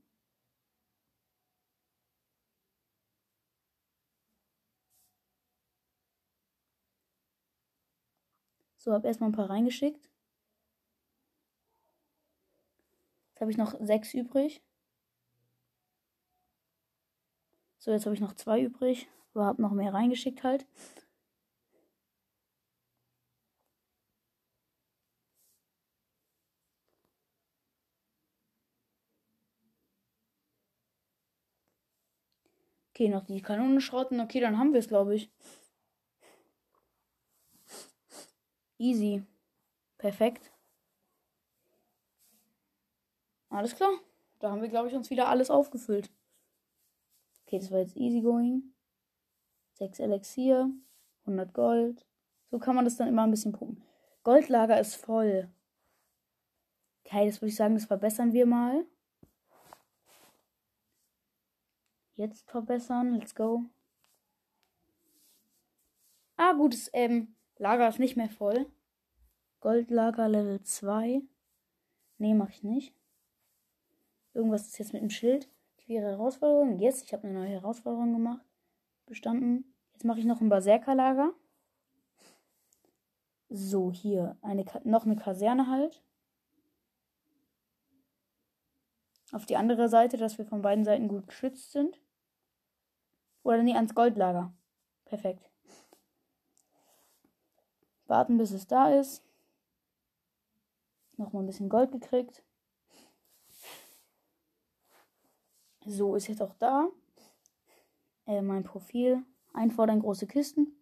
So, 8.77 8.93
habe 8.93 9.05
erstmal 9.05 9.29
ein 9.29 9.33
paar 9.33 9.51
reingeschickt. 9.51 10.09
Jetzt 13.29 13.41
habe 13.41 13.51
ich 13.51 13.57
noch 13.57 13.75
sechs 13.79 14.15
übrig. 14.15 14.63
So, 17.77 17.91
jetzt 17.91 18.07
habe 18.07 18.15
ich 18.15 18.21
noch 18.21 18.33
zwei 18.33 18.59
übrig. 18.59 19.07
Aber 19.35 19.45
habe 19.45 19.61
noch 19.61 19.73
mehr 19.73 19.93
reingeschickt 19.93 20.43
halt. 20.43 20.65
Okay, 32.95 33.09
noch 33.09 33.25
die 33.25 33.41
Kanone 33.41 33.81
schrotten. 33.81 34.21
Okay, 34.21 34.39
dann 34.39 34.57
haben 34.57 34.71
wir 34.71 34.79
es, 34.79 34.87
glaube 34.87 35.15
ich. 35.15 35.29
Easy. 38.77 39.21
Perfekt. 39.97 40.53
Alles 43.49 43.75
klar. 43.75 43.91
Da 44.39 44.49
haben 44.49 44.61
wir, 44.61 44.69
glaube 44.69 44.87
ich, 44.87 44.95
uns 44.95 45.09
wieder 45.09 45.27
alles 45.27 45.49
aufgefüllt. 45.49 46.09
Okay, 47.45 47.59
das 47.59 47.69
war 47.69 47.79
jetzt 47.79 47.97
easy 47.97 48.21
going. 48.21 48.73
6 49.73 49.99
Elixier, 49.99 50.71
100 51.25 51.53
Gold. 51.53 52.05
So 52.49 52.59
kann 52.59 52.75
man 52.75 52.85
das 52.85 52.95
dann 52.95 53.09
immer 53.09 53.23
ein 53.23 53.31
bisschen 53.31 53.51
pumpen. 53.51 53.83
Goldlager 54.23 54.79
ist 54.79 54.95
voll. 54.95 55.49
Okay, 57.03 57.25
das 57.27 57.41
würde 57.41 57.49
ich 57.49 57.57
sagen, 57.57 57.73
das 57.73 57.87
verbessern 57.87 58.31
wir 58.31 58.45
mal. 58.45 58.85
Jetzt 62.15 62.49
verbessern. 62.49 63.15
Let's 63.15 63.35
go. 63.35 63.65
Ah, 66.37 66.53
gut, 66.53 66.73
das 66.73 66.89
ähm, 66.93 67.35
Lager 67.57 67.87
ist 67.87 67.99
nicht 67.99 68.17
mehr 68.17 68.29
voll. 68.29 68.65
Goldlager 69.59 70.27
Level 70.27 70.61
2. 70.61 71.21
Nee, 72.17 72.33
mach 72.33 72.49
ich 72.49 72.63
nicht. 72.63 72.93
Irgendwas 74.33 74.67
ist 74.67 74.77
jetzt 74.77 74.93
mit 74.93 75.01
dem 75.01 75.09
Schild. 75.09 75.49
Schwere 75.77 76.11
Herausforderung. 76.11 76.79
Yes, 76.79 77.03
ich 77.03 77.13
habe 77.13 77.27
eine 77.27 77.39
neue 77.39 77.49
Herausforderung 77.49 78.13
gemacht. 78.13 78.45
Bestanden. 79.05 79.73
Jetzt 79.93 80.03
mache 80.03 80.19
ich 80.19 80.25
noch 80.25 80.41
ein 80.41 80.49
Berserkerlager. 80.49 81.33
So, 83.49 83.91
hier 83.91 84.37
eine, 84.41 84.65
noch 84.83 85.05
eine 85.05 85.15
Kaserne 85.15 85.69
halt. 85.69 86.01
Auf 89.31 89.45
die 89.45 89.57
andere 89.57 89.89
Seite, 89.89 90.17
dass 90.17 90.37
wir 90.37 90.45
von 90.45 90.61
beiden 90.61 90.83
Seiten 90.83 91.07
gut 91.07 91.27
geschützt 91.27 91.71
sind. 91.71 91.99
Oder 93.45 93.61
nee, 93.61 93.75
ans 93.75 93.93
Goldlager. 93.93 94.51
Perfekt. 95.05 95.51
Warten, 98.07 98.39
bis 98.39 98.49
es 98.49 98.65
da 98.65 98.89
ist. 98.89 99.23
Nochmal 101.17 101.43
ein 101.43 101.45
bisschen 101.45 101.69
Gold 101.69 101.91
gekriegt. 101.91 102.43
So, 105.85 106.15
ist 106.15 106.27
jetzt 106.27 106.41
auch 106.41 106.55
da. 106.55 106.89
Äh, 108.25 108.41
mein 108.41 108.63
Profil. 108.63 109.23
Einfordern 109.53 109.99
große 109.99 110.25
Kisten. 110.25 110.75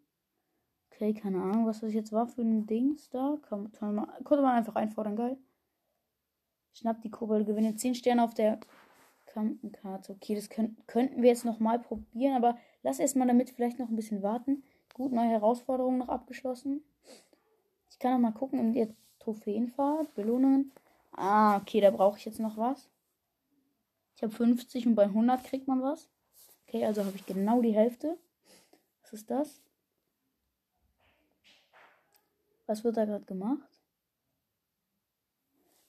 Okay, 0.90 1.14
keine 1.14 1.42
Ahnung, 1.42 1.66
was 1.66 1.82
das 1.82 1.94
jetzt 1.94 2.14
war 2.14 2.28
für 2.28 2.44
ein 2.44 2.66
Dings 2.66 3.10
da. 3.10 3.38
Kann, 3.42 3.74
kann 3.74 3.94
man, 3.94 4.08
konnte 4.24 4.42
man 4.42 4.56
einfach 4.56 4.76
einfordern, 4.76 5.18
geil. 5.18 5.38
Schnapp 6.72 7.02
die 7.02 7.12
Kobold, 7.12 7.46
gewinne 7.46 7.76
10 7.76 7.94
Sterne 7.94 8.24
auf 8.24 8.34
der 8.34 8.62
Kampenkarte. 9.34 10.14
Okay, 10.14 10.36
das 10.36 10.50
können, 10.50 10.78
könnten 10.88 11.22
wir 11.22 11.30
jetzt 11.30 11.46
nochmal 11.46 11.80
probieren, 11.80 12.36
aber 12.36 12.58
lass 12.84 13.00
erstmal 13.00 13.28
damit 13.28 13.50
vielleicht 13.50 13.80
noch 13.80 13.90
ein 13.90 13.96
bisschen 13.96 14.22
warten. 14.22 14.64
Gut, 14.94 15.12
neue 15.12 15.30
Herausforderungen 15.30 15.98
noch 15.98 16.10
abgeschlossen. 16.10 16.84
Ich 17.90 18.00
kann 18.00 18.14
noch 18.14 18.20
mal 18.20 18.38
gucken 18.38 18.60
in 18.60 18.74
der 18.74 18.90
Trophäenfahrt, 19.20 20.14
Belohnungen. 20.14 20.72
Ah, 21.12 21.58
okay, 21.58 21.82
da 21.82 21.90
brauche 21.90 22.18
ich 22.18 22.26
jetzt 22.26 22.40
noch 22.40 22.58
was. 22.58 22.90
Ich 24.16 24.24
habe 24.24 24.34
50 24.34 24.88
und 24.88 24.96
bei 24.96 25.04
100 25.04 25.44
kriegt 25.44 25.68
man 25.68 25.82
was. 25.82 26.10
Okay, 26.68 26.86
also 26.86 27.04
habe 27.04 27.16
ich 27.16 27.26
genau 27.26 27.62
die 27.62 27.74
Hälfte. 27.74 28.18
Was 29.02 29.14
ist 29.14 29.30
das? 29.30 29.62
Was 32.68 32.84
wird 32.84 32.98
da 32.98 33.06
gerade 33.06 33.26
gemacht? 33.26 33.70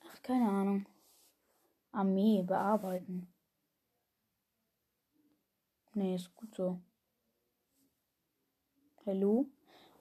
Ach, 0.07 0.21
keine 0.23 0.49
Ahnung. 0.49 0.85
Armee 1.91 2.43
bearbeiten. 2.43 3.34
Nee, 5.95 6.15
ist 6.15 6.35
gut 6.35 6.53
so. 6.53 6.81
Hallo? 9.05 9.47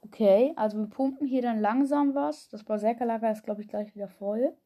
Okay, 0.03 0.53
also 0.57 0.79
wir 0.79 0.89
pumpen 0.89 1.27
hier 1.27 1.41
dann 1.41 1.61
langsam 1.61 2.15
was. 2.17 2.49
Das 2.49 2.65
Berserkerlager 2.65 3.31
ist, 3.31 3.45
glaube 3.45 3.63
ich, 3.63 3.69
gleich 3.69 3.95
wieder 3.95 4.09
voll. 4.09 4.57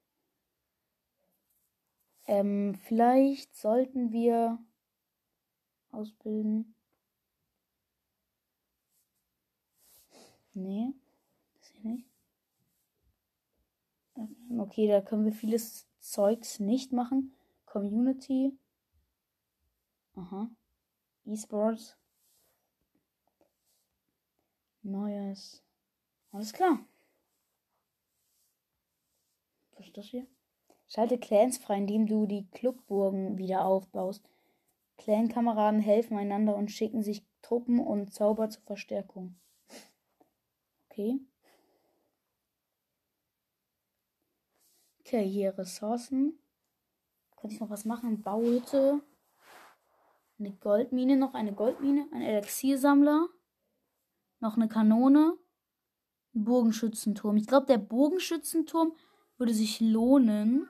Ähm, 2.27 2.75
vielleicht 2.75 3.55
sollten 3.55 4.11
wir 4.11 4.59
ausbilden. 5.91 6.75
Nee, 10.55 10.95
das 11.59 11.69
hier 11.69 11.91
nicht. 11.91 12.09
Okay, 14.59 14.89
da 14.89 15.03
können 15.03 15.27
wir 15.27 15.33
vieles 15.33 15.87
Zeugs 16.01 16.59
nicht 16.59 16.93
machen. 16.93 17.37
Community. 17.67 18.59
Aha. 20.17 20.51
E-Sports. 21.29 21.95
Neues. 24.83 25.63
Alles 26.33 26.55
klar. 26.55 26.79
Was 29.77 29.87
ist 29.87 29.97
das 29.99 30.07
hier? 30.07 30.27
Schalte 30.89 31.19
Clans 31.19 31.59
frei, 31.59 31.77
indem 31.77 32.07
du 32.07 32.25
die 32.25 32.47
Clubburgen 32.51 33.37
wieder 33.37 33.67
aufbaust. 33.67 34.25
Clan-Kameraden 34.97 35.81
helfen 35.81 36.17
einander 36.17 36.57
und 36.57 36.71
schicken 36.71 37.03
sich 37.03 37.27
Truppen 37.43 37.79
und 37.79 38.15
Zauber 38.15 38.49
zur 38.49 38.63
Verstärkung. 38.63 39.39
Okay. 40.89 41.21
Okay, 45.01 45.29
hier 45.29 45.57
Ressourcen. 45.59 46.39
Kann 47.37 47.51
ich 47.51 47.61
noch 47.61 47.71
was 47.71 47.85
machen? 47.85 48.23
Bauhütte. 48.23 49.03
Eine 50.39 50.53
Goldmine, 50.53 51.17
noch 51.17 51.35
eine 51.35 51.53
Goldmine. 51.53 52.09
Ein 52.13 52.23
Elixiersammler. 52.23 53.29
Noch 54.41 54.57
eine 54.57 54.69
Kanone. 54.69 55.37
Ein 56.35 56.45
Bogenschützenturm. 56.45 57.37
Ich 57.37 57.47
glaube, 57.47 57.67
der 57.67 57.79
Bogenschützenturm 57.79 58.93
würde 59.37 59.55
sich 59.55 59.81
lohnen. 59.81 60.69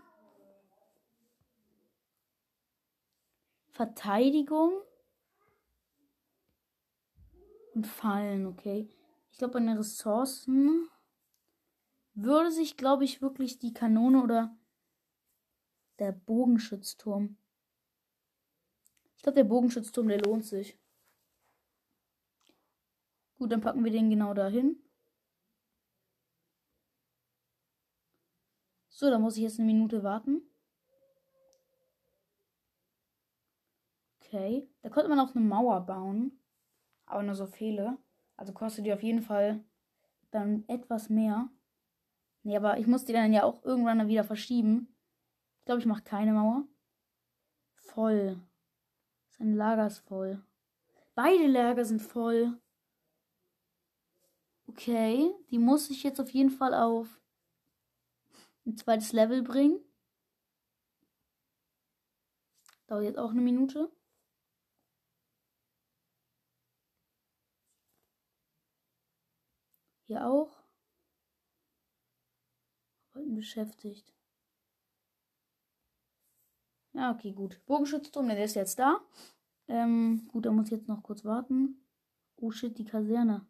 Verteidigung 3.70 4.72
und 7.74 7.86
Fallen, 7.86 8.46
okay. 8.46 8.88
Ich 9.30 9.38
glaube, 9.38 9.58
an 9.58 9.68
den 9.68 9.76
Ressourcen 9.76 10.88
würde 12.14 12.50
sich, 12.50 12.76
glaube 12.76 13.04
ich, 13.04 13.22
wirklich 13.22 13.60
die 13.60 13.72
Kanone 13.72 14.20
oder 14.22 14.56
der 16.00 16.10
Bogenschützturm. 16.10 17.36
Ich 19.18 19.22
glaube, 19.24 19.34
der 19.34 19.44
Bogenschützturm, 19.44 20.06
der 20.06 20.20
lohnt 20.20 20.44
sich. 20.46 20.78
Gut, 23.36 23.50
dann 23.50 23.60
packen 23.60 23.84
wir 23.84 23.90
den 23.90 24.10
genau 24.10 24.32
dahin. 24.32 24.80
So, 28.88 29.10
da 29.10 29.18
muss 29.18 29.36
ich 29.36 29.42
jetzt 29.42 29.58
eine 29.58 29.66
Minute 29.66 30.04
warten. 30.04 30.42
Okay. 34.20 34.68
Da 34.82 34.88
konnte 34.88 35.08
man 35.08 35.18
auch 35.18 35.34
eine 35.34 35.44
Mauer 35.44 35.80
bauen. 35.84 36.38
Aber 37.04 37.24
nur 37.24 37.34
so 37.34 37.46
viele. 37.46 37.98
Also 38.36 38.52
kostet 38.52 38.86
die 38.86 38.92
auf 38.92 39.02
jeden 39.02 39.22
Fall 39.22 39.64
dann 40.30 40.62
etwas 40.68 41.10
mehr. 41.10 41.48
Nee, 42.44 42.56
aber 42.56 42.78
ich 42.78 42.86
muss 42.86 43.04
die 43.04 43.12
dann 43.12 43.32
ja 43.32 43.42
auch 43.42 43.64
irgendwann 43.64 44.06
wieder 44.06 44.22
verschieben. 44.22 44.94
Ich 45.58 45.64
glaube, 45.64 45.80
ich 45.80 45.86
mache 45.86 46.02
keine 46.02 46.32
Mauer. 46.32 46.68
Voll. 47.74 48.40
Sein 49.38 49.54
Lager 49.54 49.86
ist 49.86 49.98
voll. 50.00 50.42
Beide 51.14 51.46
Lager 51.46 51.84
sind 51.84 52.02
voll. 52.02 52.60
Okay, 54.66 55.32
die 55.50 55.58
muss 55.58 55.90
ich 55.90 56.02
jetzt 56.02 56.20
auf 56.20 56.30
jeden 56.30 56.50
Fall 56.50 56.74
auf 56.74 57.20
ein 58.66 58.76
zweites 58.76 59.12
Level 59.12 59.42
bringen. 59.42 59.80
Dauert 62.88 63.04
jetzt 63.04 63.18
auch 63.18 63.30
eine 63.30 63.40
Minute. 63.40 63.90
Hier 70.06 70.26
auch. 70.26 70.64
Heute 73.14 73.30
beschäftigt. 73.30 74.17
Ja, 76.98 77.12
okay, 77.12 77.30
gut. 77.30 77.64
Bogenschützturm, 77.66 78.26
der 78.26 78.42
ist 78.42 78.56
jetzt 78.56 78.80
da. 78.80 79.00
Ähm, 79.68 80.26
gut, 80.32 80.46
da 80.46 80.50
muss 80.50 80.64
ich 80.64 80.72
jetzt 80.72 80.88
noch 80.88 81.04
kurz 81.04 81.24
warten. 81.24 81.80
Oh 82.34 82.50
shit, 82.50 82.76
die 82.76 82.84
Kaserne. 82.84 83.46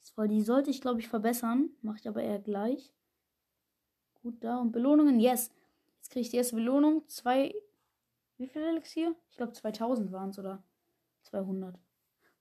Das 0.00 0.10
voll, 0.10 0.26
die 0.26 0.42
sollte 0.42 0.70
ich, 0.70 0.80
glaube 0.80 0.98
ich, 0.98 1.06
verbessern. 1.06 1.70
Mache 1.82 1.98
ich 2.00 2.08
aber 2.08 2.24
eher 2.24 2.40
gleich. 2.40 2.92
Gut, 4.22 4.42
da. 4.42 4.58
Und 4.58 4.72
Belohnungen, 4.72 5.20
yes. 5.20 5.52
Jetzt 5.98 6.10
kriege 6.10 6.22
ich 6.22 6.30
die 6.30 6.36
erste 6.36 6.56
Belohnung. 6.56 7.06
Zwei. 7.06 7.54
Wie 8.38 8.48
viel 8.48 8.62
Elixier? 8.62 9.14
Ich 9.30 9.36
glaube 9.36 9.52
2000 9.52 10.10
waren 10.10 10.30
es 10.30 10.40
oder 10.40 10.64
200. 11.22 11.78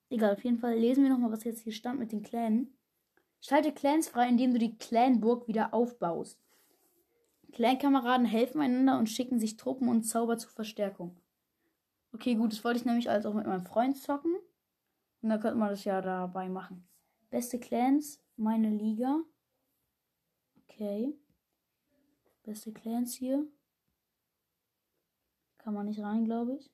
Egal, 0.10 0.34
auf 0.34 0.44
jeden 0.44 0.58
Fall 0.58 0.80
lesen 0.80 1.04
wir 1.04 1.12
nochmal, 1.12 1.32
was 1.32 1.44
jetzt 1.44 1.62
hier 1.62 1.74
stand 1.74 2.00
mit 2.00 2.12
den 2.12 2.24
Clan. 2.24 2.70
Schalte 3.40 3.72
Clans 3.72 4.10
frei, 4.10 4.30
indem 4.30 4.52
du 4.52 4.58
die 4.58 4.80
Clanburg 4.80 5.48
wieder 5.48 5.75
aufbaust. 5.75 6.43
Clankameraden 7.53 8.25
helfen 8.25 8.62
einander 8.62 8.98
und 8.98 9.07
schicken 9.07 9.39
sich 9.39 9.57
Truppen 9.57 9.88
und 9.88 10.03
Zauber 10.03 10.38
zur 10.38 10.50
Verstärkung. 10.50 11.15
Okay, 12.12 12.36
gut, 12.36 12.51
das 12.51 12.63
wollte 12.63 12.79
ich 12.79 12.86
nämlich 12.86 13.10
also 13.10 13.29
auch 13.29 13.33
mit 13.33 13.45
meinem 13.45 13.65
Freund 13.65 13.98
zocken. 13.98 14.36
Und 15.22 15.29
dann 15.29 15.39
könnte 15.39 15.57
man 15.57 15.69
das 15.69 15.86
ja 15.86 16.01
dabei 16.01 16.50
machen. 16.50 16.88
Beste 17.29 17.60
Clans, 17.60 18.22
meine 18.36 18.69
Liga. 18.69 19.24
Okay. 20.63 21.15
Beste 22.43 22.74
Clans 22.74 23.13
hier. 23.13 23.48
Kann 25.60 25.74
man 25.74 25.86
nicht 25.86 26.01
rein, 26.01 26.25
glaube 26.25 26.55
ich. 26.55 26.72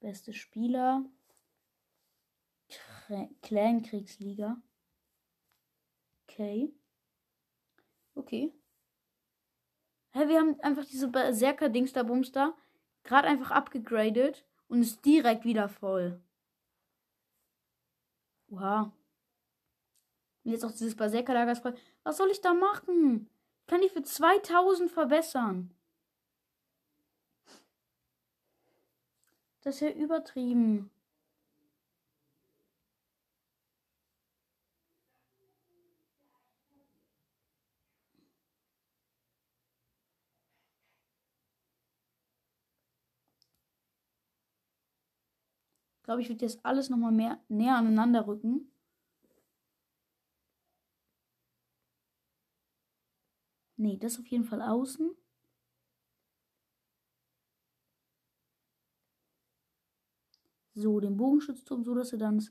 Beste 0.00 0.32
Spieler. 0.32 1.04
Clan-Kriegsliga. 3.42 4.62
Okay. 6.28 6.72
Okay. 8.14 8.54
Hä, 10.12 10.28
wir 10.28 10.40
haben 10.40 10.58
einfach 10.60 10.84
diese 10.84 11.08
Berserker-Dings 11.08 11.92
da 11.92 12.02
Bumster 12.02 12.54
gerade 13.04 13.28
einfach 13.28 13.50
abgegradet 13.50 14.44
und 14.68 14.82
ist 14.82 15.04
direkt 15.04 15.44
wieder 15.44 15.68
voll. 15.68 16.20
Wow. 18.48 18.90
Und 20.44 20.50
jetzt 20.50 20.64
auch 20.64 20.72
dieses 20.72 20.96
Berserker-Lager 20.96 21.52
ist 21.52 21.62
voll. 21.62 21.76
Was 22.02 22.16
soll 22.16 22.30
ich 22.30 22.40
da 22.40 22.54
machen? 22.54 23.28
Ich 23.60 23.66
kann 23.66 23.80
die 23.80 23.88
für 23.88 24.02
2000 24.02 24.90
verbessern. 24.90 25.70
Das 29.62 29.76
ist 29.76 29.80
ja 29.82 29.90
übertrieben. 29.90 30.90
Glaube, 46.10 46.22
ich 46.22 46.28
würde 46.28 46.44
jetzt 46.44 46.66
alles 46.66 46.90
nochmal 46.90 47.12
mehr 47.12 47.38
näher 47.48 47.76
aneinander 47.76 48.26
rücken. 48.26 48.68
Nee, 53.76 53.96
das 53.96 54.18
auf 54.18 54.26
jeden 54.26 54.42
Fall 54.42 54.60
außen. 54.60 55.08
So, 60.74 60.98
den 60.98 61.16
Bogenschutzturm, 61.16 61.84
so 61.84 61.94
dass 61.94 62.10
er 62.10 62.18
dann 62.18 62.44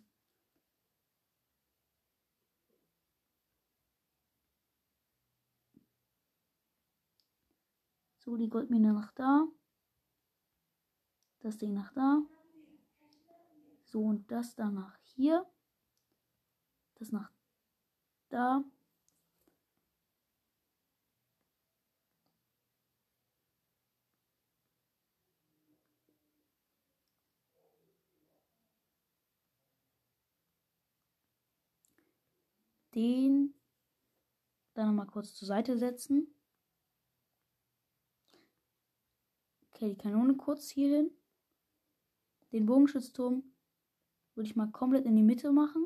So, 8.20 8.38
die 8.38 8.48
Goldmine 8.48 8.94
nach 8.94 9.12
da. 9.12 9.46
Das 11.42 11.58
Ding 11.58 11.74
nach 11.74 11.92
da. 11.92 12.22
So, 13.92 14.04
und 14.04 14.30
das 14.32 14.56
dann 14.56 14.76
nach 14.76 14.96
hier. 15.00 15.46
Das 16.96 17.12
nach 17.12 17.32
da. 18.30 18.64
Den 32.94 33.56
dann 34.74 34.88
nochmal 34.88 35.08
kurz 35.08 35.34
zur 35.34 35.48
Seite 35.48 35.78
setzen. 35.78 36.28
Okay, 39.72 39.90
die 39.90 39.98
Kanone 39.98 40.36
kurz 40.36 40.70
hier 40.70 40.96
hin. 40.96 41.12
Den 42.52 42.66
Bogenschützturm 42.66 43.44
würde 44.40 44.50
ich 44.50 44.56
mal 44.56 44.72
komplett 44.72 45.06
in 45.06 45.18
die 45.18 45.22
Mitte 45.22 45.52
machen. 45.52 45.86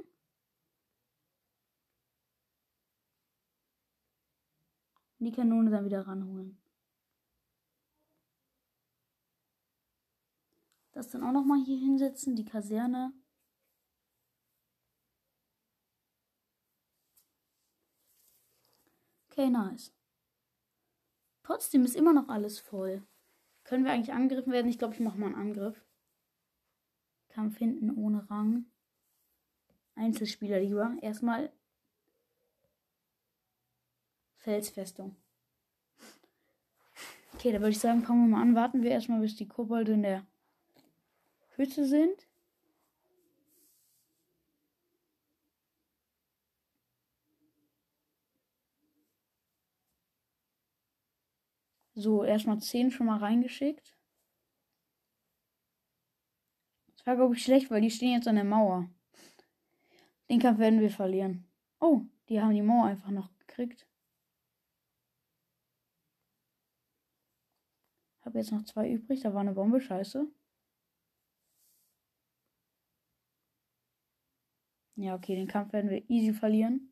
Und 5.18 5.26
die 5.26 5.32
Kanone 5.32 5.72
dann 5.72 5.86
wieder 5.86 6.06
ranholen. 6.06 6.62
Das 10.92 11.10
dann 11.10 11.24
auch 11.24 11.32
nochmal 11.32 11.64
hier 11.66 11.80
hinsetzen, 11.80 12.36
die 12.36 12.46
Kaserne. 12.46 13.12
Okay, 19.32 19.50
nice. 19.50 19.92
Trotzdem 21.42 21.86
ist 21.86 21.96
immer 21.96 22.14
noch 22.14 22.30
alles 22.30 22.60
voll. 22.60 23.02
Können 23.64 23.84
wir 23.84 23.92
eigentlich 23.92 24.14
angegriffen 24.14 24.54
werden? 24.54 24.70
Ich 24.70 24.78
glaube, 24.78 24.94
ich 24.94 25.00
mache 25.00 25.18
mal 25.18 25.26
einen 25.26 25.36
Angriff. 25.36 25.84
Kampf 27.34 27.58
hinten 27.58 27.90
ohne 27.98 28.30
Rang. 28.30 28.66
Einzelspieler 29.96 30.60
lieber. 30.60 30.96
Erstmal 31.02 31.52
Felsfestung. 34.38 35.16
Okay, 37.34 37.52
da 37.52 37.60
würde 37.60 37.72
ich 37.72 37.80
sagen, 37.80 38.04
fangen 38.04 38.30
wir 38.30 38.38
mal 38.38 38.42
an. 38.42 38.56
Warten 38.56 38.84
wir 38.84 38.92
erstmal, 38.92 39.20
bis 39.20 39.36
die 39.36 39.48
Kobolde 39.48 39.94
in 39.94 40.04
der 40.04 40.28
Hütte 41.56 41.86
sind. 41.88 42.28
So, 51.96 52.24
erstmal 52.24 52.60
10 52.60 52.92
schon 52.92 53.08
mal 53.08 53.18
reingeschickt. 53.18 53.96
Das 57.04 57.08
war, 57.08 57.16
glaube 57.18 57.36
ich, 57.36 57.44
schlecht, 57.44 57.70
weil 57.70 57.82
die 57.82 57.92
stehen 57.92 58.14
jetzt 58.14 58.30
an 58.30 58.36
der 58.36 58.46
Mauer. 58.46 58.90
Den 60.30 60.40
Kampf 60.40 60.60
werden 60.60 60.80
wir 60.80 60.90
verlieren. 60.90 61.46
Oh, 61.82 62.04
die 62.30 62.40
haben 62.42 62.54
die 62.54 62.62
Mauer 62.62 62.86
einfach 62.86 63.10
noch 63.12 63.30
gekriegt. 63.40 63.86
Habe 68.22 68.40
jetzt 68.40 68.54
noch 68.54 68.64
zwei 68.64 68.90
übrig. 68.90 69.20
Da 69.20 69.34
war 69.34 69.42
eine 69.42 69.52
Bombe. 69.52 69.82
Scheiße. 69.82 70.28
Ja, 74.96 75.16
okay, 75.16 75.36
den 75.36 75.48
Kampf 75.48 75.74
werden 75.74 75.90
wir 75.90 76.10
easy 76.10 76.34
verlieren. 76.34 76.90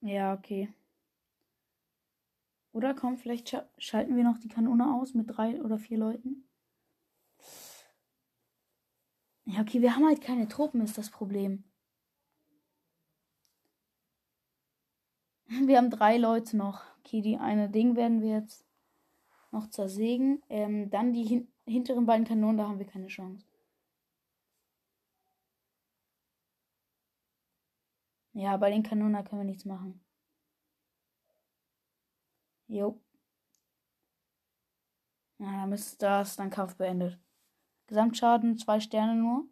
Ja, 0.00 0.34
okay. 0.34 0.68
Oder 2.72 2.94
komm, 2.94 3.16
vielleicht 3.18 3.50
sch 3.50 3.56
schalten 3.78 4.16
wir 4.16 4.24
noch 4.24 4.38
die 4.38 4.48
Kanone 4.48 4.94
aus 4.94 5.14
mit 5.14 5.26
drei 5.28 5.60
oder 5.62 5.78
vier 5.78 5.98
Leuten. 5.98 6.48
Ja, 9.44 9.60
okay, 9.60 9.82
wir 9.82 9.94
haben 9.94 10.06
halt 10.06 10.20
keine 10.22 10.48
Truppen, 10.48 10.80
ist 10.80 10.96
das 10.98 11.10
Problem. 11.10 11.64
Wir 15.66 15.76
haben 15.76 15.90
drei 15.90 16.16
Leute 16.16 16.56
noch. 16.56 16.82
Okay, 17.00 17.20
die 17.20 17.36
eine 17.36 17.68
Ding 17.68 17.94
werden 17.96 18.22
wir 18.22 18.30
jetzt 18.40 18.64
noch 19.50 19.68
zersägen. 19.68 20.42
Ähm, 20.48 20.90
dann 20.90 21.12
die 21.12 21.24
hin 21.24 21.48
hinteren 21.66 22.06
beiden 22.06 22.26
Kanonen, 22.26 22.56
da 22.56 22.68
haben 22.68 22.78
wir 22.78 22.86
keine 22.86 23.06
Chance. 23.06 23.46
Ja, 28.34 28.56
bei 28.56 28.70
den 28.70 28.82
Kanonen 28.82 29.24
können 29.24 29.42
wir 29.42 29.44
nichts 29.46 29.64
machen. 29.64 30.00
Jo. 32.72 32.98
Ja, 35.36 35.52
dann 35.52 35.72
ist 35.72 36.00
das 36.00 36.36
dann 36.36 36.48
Kampf 36.48 36.76
beendet. 36.76 37.18
Gesamtschaden 37.86 38.56
zwei 38.56 38.80
Sterne 38.80 39.14
nur. 39.14 39.44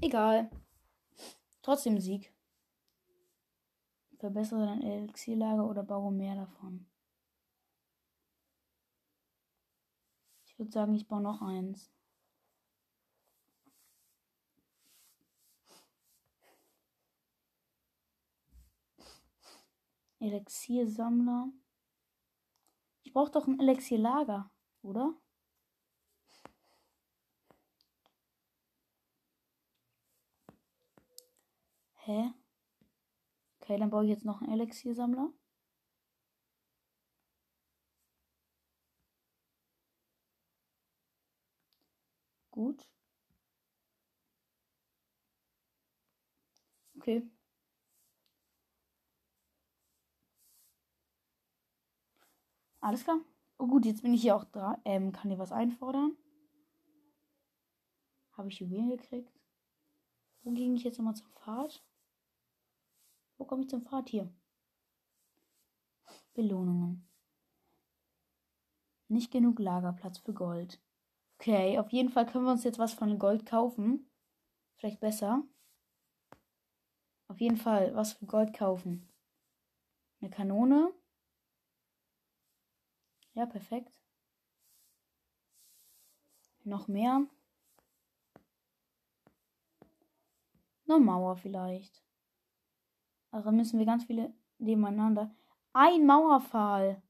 Egal. 0.00 0.50
Trotzdem 1.60 2.00
Sieg. 2.00 2.32
Verbessere 4.16 4.64
dein 4.64 4.82
Elixierlager 4.82 5.68
oder 5.68 5.82
baue 5.82 6.12
mehr 6.12 6.34
davon. 6.34 6.86
Ich 10.46 10.58
würde 10.58 10.72
sagen, 10.72 10.94
ich 10.94 11.06
baue 11.06 11.20
noch 11.20 11.42
eins. 11.42 11.90
Elixiersammler. 20.20 21.48
Ich 23.02 23.12
brauche 23.12 23.30
doch 23.32 23.46
ein 23.46 23.58
Elixierlager, 23.60 24.50
oder? 24.82 25.14
Hä? 32.04 32.32
Okay, 33.62 33.78
dann 33.78 33.90
baue 33.90 34.04
ich 34.04 34.10
jetzt 34.10 34.24
noch 34.24 34.42
einen 34.42 34.52
Elixiersammler. 34.52 35.32
Gut. 42.52 42.86
Okay. 46.98 47.22
Alles 52.80 53.04
klar. 53.04 53.20
Oh 53.58 53.66
gut, 53.66 53.84
jetzt 53.84 54.02
bin 54.02 54.14
ich 54.14 54.22
hier 54.22 54.36
auch 54.36 54.44
da. 54.44 54.80
Ähm, 54.84 55.12
kann 55.12 55.30
dir 55.30 55.38
was 55.38 55.52
einfordern? 55.52 56.16
Habe 58.32 58.48
ich 58.48 58.58
Juwelen 58.58 58.88
gekriegt? 58.88 59.32
Wo 60.42 60.50
ging 60.52 60.74
ich 60.74 60.84
jetzt 60.84 60.98
nochmal 60.98 61.14
zum 61.14 61.30
Pfad? 61.32 61.84
Wo 63.36 63.44
komme 63.44 63.62
ich 63.62 63.68
zum 63.68 63.82
Pfad? 63.82 64.08
Hier. 64.08 64.32
Belohnungen. 66.32 67.06
Nicht 69.08 69.30
genug 69.30 69.58
Lagerplatz 69.58 70.18
für 70.18 70.32
Gold. 70.32 70.80
Okay, 71.38 71.78
auf 71.78 71.90
jeden 71.90 72.10
Fall 72.10 72.26
können 72.26 72.44
wir 72.44 72.52
uns 72.52 72.64
jetzt 72.64 72.78
was 72.78 72.94
von 72.94 73.18
Gold 73.18 73.44
kaufen. 73.44 74.10
Vielleicht 74.76 75.00
besser. 75.00 75.42
Auf 77.28 77.40
jeden 77.40 77.56
Fall 77.56 77.94
was 77.94 78.14
für 78.14 78.26
Gold 78.26 78.54
kaufen. 78.54 79.12
Eine 80.20 80.30
Kanone. 80.30 80.92
Ja, 83.40 83.46
perfekt. 83.46 83.98
Noch 86.62 86.88
mehr. 86.88 87.26
Eine 90.86 91.00
Mauer 91.00 91.36
vielleicht. 91.38 92.02
Also 93.30 93.50
müssen 93.50 93.78
wir 93.78 93.86
ganz 93.86 94.04
viele 94.04 94.34
nebeneinander. 94.58 95.34
Ein 95.72 96.04
Mauerpfahl. 96.04 97.00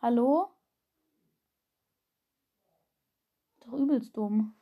Hallo? 0.00 0.48
Doch 3.60 3.74
übelst 3.74 4.16
dumm. 4.16 4.54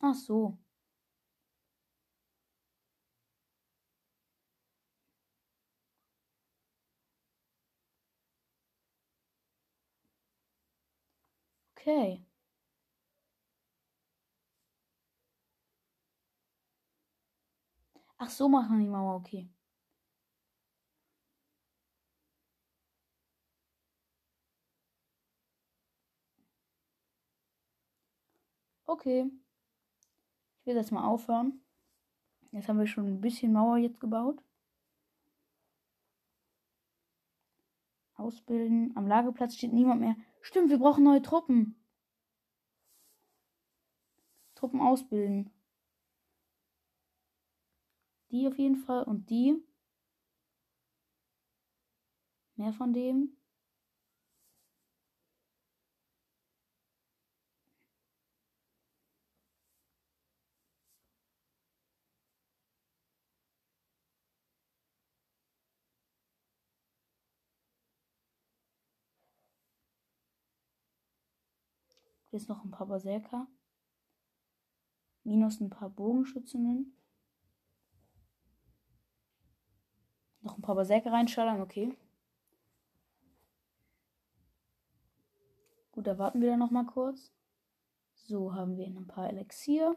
Ach 0.00 0.16
so. 0.16 0.58
Okay. 11.86 12.24
Ach 18.18 18.30
so 18.30 18.48
machen 18.48 18.80
die 18.80 18.86
Mauer, 18.88 19.16
okay. 19.16 19.48
Okay. 28.86 29.30
Ich 30.60 30.66
will 30.66 30.76
jetzt 30.76 30.90
mal 30.90 31.04
aufhören. 31.06 31.60
Jetzt 32.52 32.68
haben 32.68 32.78
wir 32.78 32.86
schon 32.86 33.06
ein 33.06 33.20
bisschen 33.20 33.52
Mauer 33.52 33.76
jetzt 33.76 34.00
gebaut. 34.00 34.42
Ausbilden. 38.16 38.96
Am 38.96 39.06
Lageplatz 39.06 39.56
steht 39.56 39.72
niemand 39.74 40.00
mehr. 40.00 40.16
Stimmt, 40.46 40.68
wir 40.68 40.78
brauchen 40.78 41.04
neue 41.04 41.22
Truppen. 41.22 41.74
Truppen 44.54 44.78
ausbilden. 44.78 45.50
Die 48.30 48.46
auf 48.46 48.58
jeden 48.58 48.76
Fall 48.76 49.04
und 49.04 49.30
die. 49.30 49.56
Mehr 52.56 52.74
von 52.74 52.92
dem. 52.92 53.34
Jetzt 72.34 72.48
noch 72.48 72.64
ein 72.64 72.72
paar 72.72 72.88
Berserker. 72.88 73.46
Minus 75.22 75.60
ein 75.60 75.70
paar 75.70 75.88
Bogenschützinnen. 75.88 76.92
Noch 80.40 80.58
ein 80.58 80.60
paar 80.60 80.74
Berserker 80.74 81.12
reinschallern, 81.12 81.60
okay. 81.60 81.96
Gut, 85.92 86.08
da 86.08 86.18
warten 86.18 86.40
wir 86.40 86.50
dann 86.50 86.58
noch 86.58 86.72
mal 86.72 86.86
kurz. 86.86 87.32
So, 88.14 88.52
haben 88.52 88.76
wir 88.78 88.88
ein 88.88 89.06
paar 89.06 89.28
Elixier. 89.28 89.96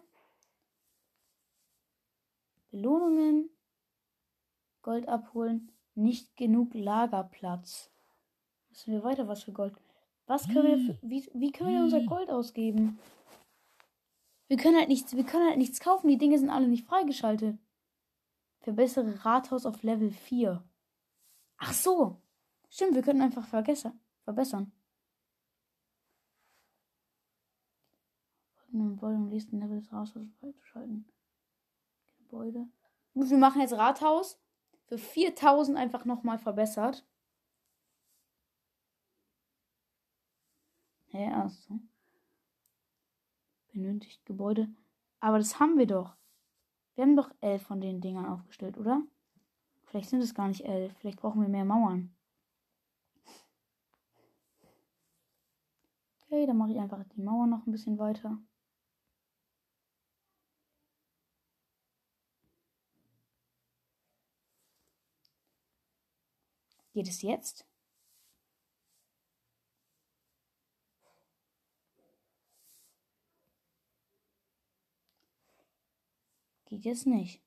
Belohnungen. 2.69 3.49
Gold 4.83 5.07
abholen. 5.07 5.71
Nicht 5.95 6.37
genug 6.37 6.75
Lagerplatz. 6.75 7.91
Müssen 8.69 8.93
wir 8.93 9.03
weiter 9.03 9.27
was 9.27 9.41
für 9.41 9.53
Gold. 9.53 9.75
Was 10.27 10.47
können 10.49 10.87
wir, 10.87 10.93
für, 10.93 10.99
wie, 11.01 11.29
wie 11.33 11.51
können 11.51 11.73
wir 11.73 11.81
unser 11.81 12.03
Gold 12.03 12.29
ausgeben? 12.29 12.99
Wir 14.47 14.57
können 14.57 14.77
halt 14.77 14.89
nichts, 14.89 15.15
wir 15.15 15.25
können 15.25 15.47
halt 15.47 15.57
nichts 15.57 15.79
kaufen. 15.79 16.09
Die 16.09 16.17
Dinge 16.17 16.37
sind 16.37 16.49
alle 16.49 16.67
nicht 16.67 16.85
freigeschaltet. 16.85 17.57
Verbessere 18.59 19.25
Rathaus 19.25 19.65
auf 19.65 19.83
Level 19.83 20.11
4. 20.11 20.63
Ach 21.57 21.73
so. 21.73 22.21
Stimmt, 22.69 22.95
wir 22.95 23.01
können 23.01 23.21
einfach 23.21 23.47
verbessern. 23.47 23.99
verbessern. 24.23 24.71
Wollen 28.71 29.29
liest 29.29 29.53
ein 29.53 29.59
Level 29.59 29.79
des 29.79 29.91
Rathauses 29.91 30.33
freizuschalten. 30.39 31.09
Gebäude. 32.17 32.67
Gut, 33.13 33.29
wir 33.29 33.37
machen 33.37 33.61
jetzt 33.61 33.73
Rathaus. 33.73 34.39
Für 34.87 34.97
4000 34.97 35.77
einfach 35.77 36.05
nochmal 36.05 36.37
verbessert. 36.37 37.05
Hä, 41.17 41.23
hey, 41.23 41.33
achso. 41.33 41.79
Benötigt 43.73 44.23
Gebäude. 44.27 44.67
Aber 45.19 45.39
das 45.39 45.59
haben 45.59 45.79
wir 45.79 45.87
doch. 45.87 46.15
Wir 46.93 47.05
haben 47.05 47.15
doch 47.15 47.31
elf 47.41 47.63
von 47.63 47.81
den 47.81 48.01
Dingern 48.01 48.27
aufgestellt, 48.27 48.77
oder? 48.77 49.01
Vielleicht 49.85 50.09
sind 50.09 50.21
es 50.21 50.35
gar 50.35 50.47
nicht 50.47 50.65
elf. 50.65 50.95
Vielleicht 50.99 51.19
brauchen 51.19 51.41
wir 51.41 51.49
mehr 51.49 51.65
Mauern. 51.65 52.15
Okay, 56.21 56.45
dann 56.45 56.57
mache 56.57 56.73
ich 56.73 56.79
einfach 56.79 57.03
die 57.15 57.21
Mauer 57.21 57.47
noch 57.47 57.65
ein 57.65 57.71
bisschen 57.71 57.97
weiter. 57.97 58.37
Geht 66.93 67.07
es 67.07 67.23
jetzt? 67.23 67.66
Geht 76.67 76.83
jetzt 76.83 77.07
nicht. 77.07 77.41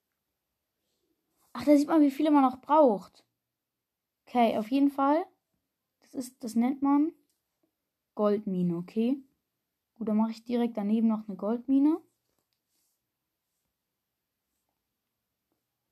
Ach, 1.52 1.64
da 1.64 1.76
sieht 1.76 1.88
man, 1.88 2.00
wie 2.00 2.10
viele 2.10 2.30
man 2.30 2.42
noch 2.42 2.60
braucht. 2.60 3.24
Okay, 4.26 4.56
auf 4.56 4.70
jeden 4.70 4.90
Fall. 4.90 5.26
Das 6.00 6.14
ist, 6.14 6.42
das 6.42 6.54
nennt 6.54 6.80
man 6.82 7.12
Goldmine, 8.14 8.76
okay? 8.76 9.22
Gut, 9.96 10.08
dann 10.08 10.16
mache 10.16 10.30
ich 10.30 10.44
direkt 10.44 10.76
daneben 10.76 11.08
noch 11.08 11.28
eine 11.28 11.36
Goldmine. 11.36 12.00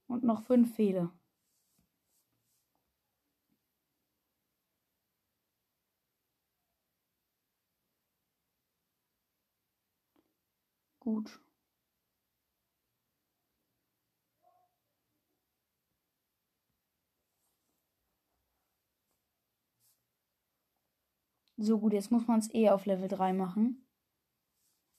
Und 0.07 0.25
noch 0.25 0.43
fünf 0.43 0.75
Fehler. 0.75 1.13
Gut. 11.01 11.41
So 21.61 21.81
gut, 21.81 21.93
jetzt 21.93 22.13
muss 22.13 22.29
man 22.29 22.39
es 22.39 22.55
eh 22.55 22.71
auf 22.71 22.87
Level 22.87 23.09
3 23.09 23.33
machen. 23.33 23.85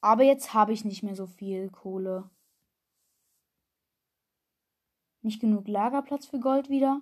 Aber 0.01 0.23
jetzt 0.23 0.53
habe 0.53 0.73
ich 0.73 0.83
nicht 0.83 1.03
mehr 1.03 1.15
so 1.15 1.25
viel 1.25 1.69
Kohle. 1.69 2.29
Nicht 5.21 5.39
genug 5.39 5.69
Lagerplatz 5.69 6.25
für 6.25 6.39
Gold 6.39 6.69
wieder. 6.69 7.01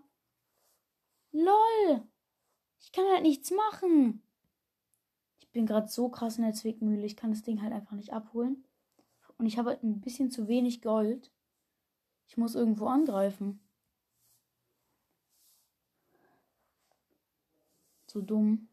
LOL! 1.31 2.07
Ich 2.79 2.91
kann 2.91 3.05
halt 3.11 3.23
nichts 3.23 3.49
machen. 3.49 4.21
Ich 5.39 5.49
bin 5.49 5.65
gerade 5.65 5.87
so 5.87 6.09
krass 6.09 6.37
in 6.37 6.43
der 6.43 6.53
Zwickmühle. 6.53 7.05
Ich 7.05 7.17
kann 7.17 7.31
das 7.31 7.41
Ding 7.41 7.61
halt 7.63 7.73
einfach 7.73 7.95
nicht 7.95 8.13
abholen. 8.13 8.63
Und 9.39 9.47
ich 9.47 9.57
habe 9.57 9.69
halt 9.69 9.83
ein 9.83 10.01
bisschen 10.01 10.29
zu 10.29 10.47
wenig 10.47 10.83
Gold. 10.83 11.31
Ich 12.27 12.37
muss 12.37 12.53
irgendwo 12.53 12.85
angreifen. 12.87 13.59
So 18.05 18.21
dumm. 18.21 18.69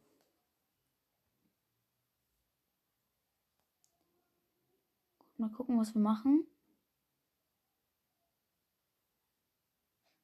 Mal 5.44 5.50
gucken, 5.50 5.78
was 5.78 5.94
wir 5.94 6.00
machen. 6.00 6.46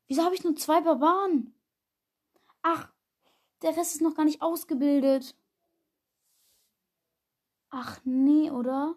Wieso 0.07 0.25
habe 0.25 0.35
ich 0.35 0.43
nur 0.45 0.57
zwei 0.57 0.81
Barbaren? 0.81 1.53
Ach, 2.63 2.91
der 3.61 3.77
Rest 3.77 3.97
ist 3.97 4.01
noch 4.01 4.15
gar 4.15 4.25
nicht 4.25 4.41
ausgebildet. 4.41 5.37
Ach 7.69 8.01
nee, 8.05 8.51
oder? 8.51 8.97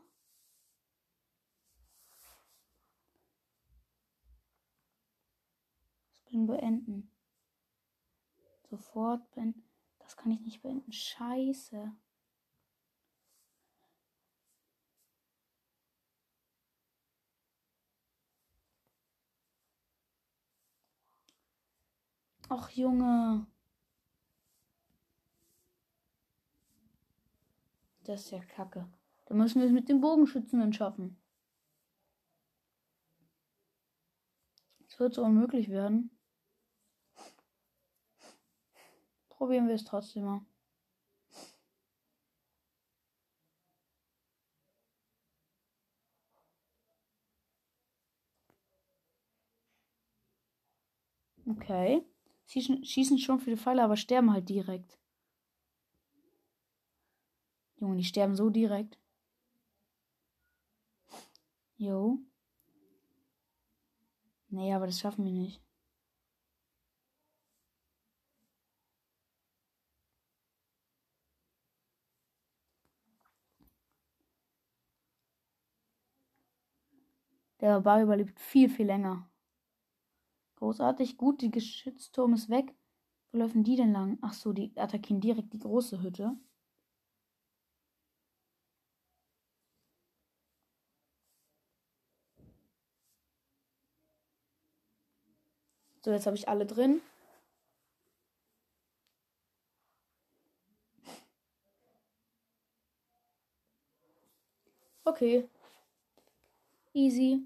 Spring 6.14 6.48
beenden. 6.48 7.12
Sofort 8.70 9.30
beenden. 9.32 9.70
Das 10.00 10.16
kann 10.16 10.32
ich 10.32 10.40
nicht 10.40 10.62
beenden. 10.62 10.94
Scheiße. 10.94 11.94
Ach 22.56 22.70
Junge. 22.70 23.48
Das 28.04 28.26
ist 28.26 28.32
ja 28.32 28.40
kacke. 28.46 28.88
Da 29.26 29.34
müssen 29.34 29.60
wir 29.60 29.66
es 29.66 29.74
mit 29.74 29.90
den 29.90 30.02
Bogenschützen 30.02 30.72
schaffen. 30.72 31.18
Es 34.88 35.00
wird 35.00 35.16
so 35.16 35.24
unmöglich 35.24 35.70
werden. 35.70 36.12
Probieren 39.30 39.68
wir 39.68 39.74
es 39.74 39.86
trotzdem 39.86 40.26
mal. 40.26 40.42
Okay. 51.48 52.13
Sie 52.46 52.62
schießen 52.62 53.18
schon 53.18 53.40
viele 53.40 53.58
Pfeile, 53.58 53.84
aber 53.84 53.98
sterben 53.98 54.32
halt 54.32 54.50
direkt. 54.50 55.00
Junge, 57.78 57.98
die 57.98 58.04
sterben 58.04 58.36
so 58.36 58.50
direkt. 58.50 58.98
Jo. 61.78 62.20
Nee, 64.50 64.74
aber 64.74 64.86
das 64.86 65.00
schaffen 65.00 65.26
wir 65.26 65.32
nicht. 65.32 65.62
Der 77.60 77.80
Barbar 77.80 78.04
überlebt 78.04 78.40
viel, 78.40 78.70
viel 78.70 78.86
länger. 78.86 79.30
Großartig, 80.64 81.18
gut, 81.18 81.42
die 81.42 81.52
Geschützturm 81.52 82.34
ist 82.34 82.50
weg. 82.50 82.74
Wo 83.34 83.40
laufen 83.40 83.66
die 83.66 83.76
denn 83.76 83.92
lang? 83.92 84.18
Ach 84.22 84.32
so, 84.32 84.54
die 84.54 84.72
attackieren 84.78 85.20
direkt 85.20 85.52
die 85.52 85.60
große 85.60 86.02
Hütte. 86.02 86.38
So, 96.06 96.12
jetzt 96.12 96.26
habe 96.28 96.38
ich 96.38 96.48
alle 96.48 96.66
drin. 96.66 97.02
Okay. 105.06 105.50
Easy. 106.94 107.42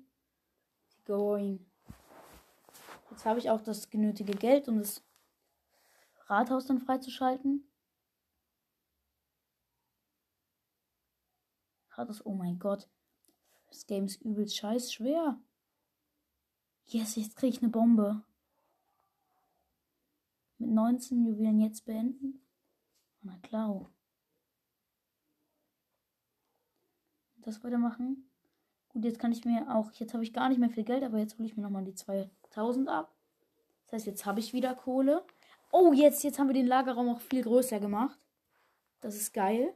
Going. 1.06 1.66
Jetzt 3.18 3.26
habe 3.26 3.40
ich 3.40 3.50
auch 3.50 3.62
das 3.62 3.90
genötige 3.90 4.34
Geld, 4.34 4.68
um 4.68 4.78
das 4.78 5.04
Rathaus 6.28 6.68
dann 6.68 6.78
freizuschalten. 6.78 7.68
Rathaus, 11.90 12.24
oh 12.24 12.36
mein 12.36 12.60
Gott. 12.60 12.88
Das 13.70 13.88
Game 13.88 14.06
ist 14.06 14.22
übelst 14.22 14.56
scheiß 14.56 14.94
schwer. 14.94 15.42
Yes, 16.86 17.16
jetzt 17.16 17.36
kriege 17.38 17.56
ich 17.56 17.64
eine 17.64 17.72
Bombe 17.72 18.24
mit 20.60 20.70
19 20.70 21.26
Juwelen 21.26 21.60
jetzt 21.60 21.86
beenden? 21.86 22.46
Na 23.24 23.36
klar. 23.40 23.92
Das 27.38 27.64
weitermachen. 27.64 28.30
Gut, 28.98 29.06
jetzt 29.06 29.20
kann 29.20 29.32
ich 29.32 29.46
mir 29.46 29.70
auch, 29.70 29.92
jetzt 29.92 30.16
habe 30.16 30.24
ich 30.24 30.34
gar 30.34 30.50
nicht 30.50 30.58
mehr 30.58 30.72
viel 30.72 30.84
Geld, 30.84 31.04
aber 31.04 31.20
jetzt 31.20 31.38
hole 31.38 31.48
ich 31.48 31.56
mir 31.56 31.62
nochmal 31.62 31.84
die 31.84 31.94
2000 31.94 32.90
ab. 32.90 33.14
Das 33.86 33.94
heißt, 33.94 34.08
jetzt 34.08 34.26
habe 34.26 34.40
ich 34.40 34.54
wieder 34.54 34.74
Kohle. 34.74 35.24
Oh, 35.72 35.94
jetzt, 35.94 36.24
jetzt 36.24 36.40
haben 36.40 36.48
wir 36.48 36.56
den 36.56 36.66
Lagerraum 36.66 37.10
auch 37.10 37.20
viel 37.20 37.44
größer 37.44 37.80
gemacht. 37.80 38.20
Das 39.00 39.16
ist 39.16 39.36
geil. 39.36 39.72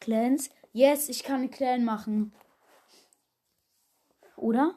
Clans. 0.00 0.50
Yes, 0.72 1.08
ich 1.08 1.22
kann 1.22 1.42
einen 1.42 1.52
Clan 1.52 1.84
machen. 1.84 2.32
Oder? 4.34 4.76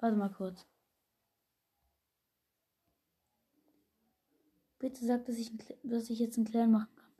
Warte 0.00 0.16
mal 0.16 0.32
kurz. 0.32 0.66
Bitte 4.80 5.04
sag, 5.04 5.24
dass 5.26 5.36
ich, 5.36 5.52
dass 5.84 6.10
ich 6.10 6.18
jetzt 6.18 6.38
einen 6.38 6.46
Clan 6.48 6.72
machen 6.72 6.92
kann. 6.96 7.12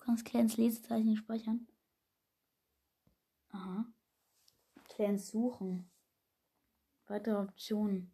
Du 0.00 0.04
kannst 0.04 0.24
Clans 0.24 0.56
Lesezeichen 0.56 1.16
speichern. 1.16 1.68
Aha. 3.52 3.84
Clans 4.94 5.30
suchen. 5.30 5.90
Weitere 7.06 7.36
Optionen. 7.36 8.12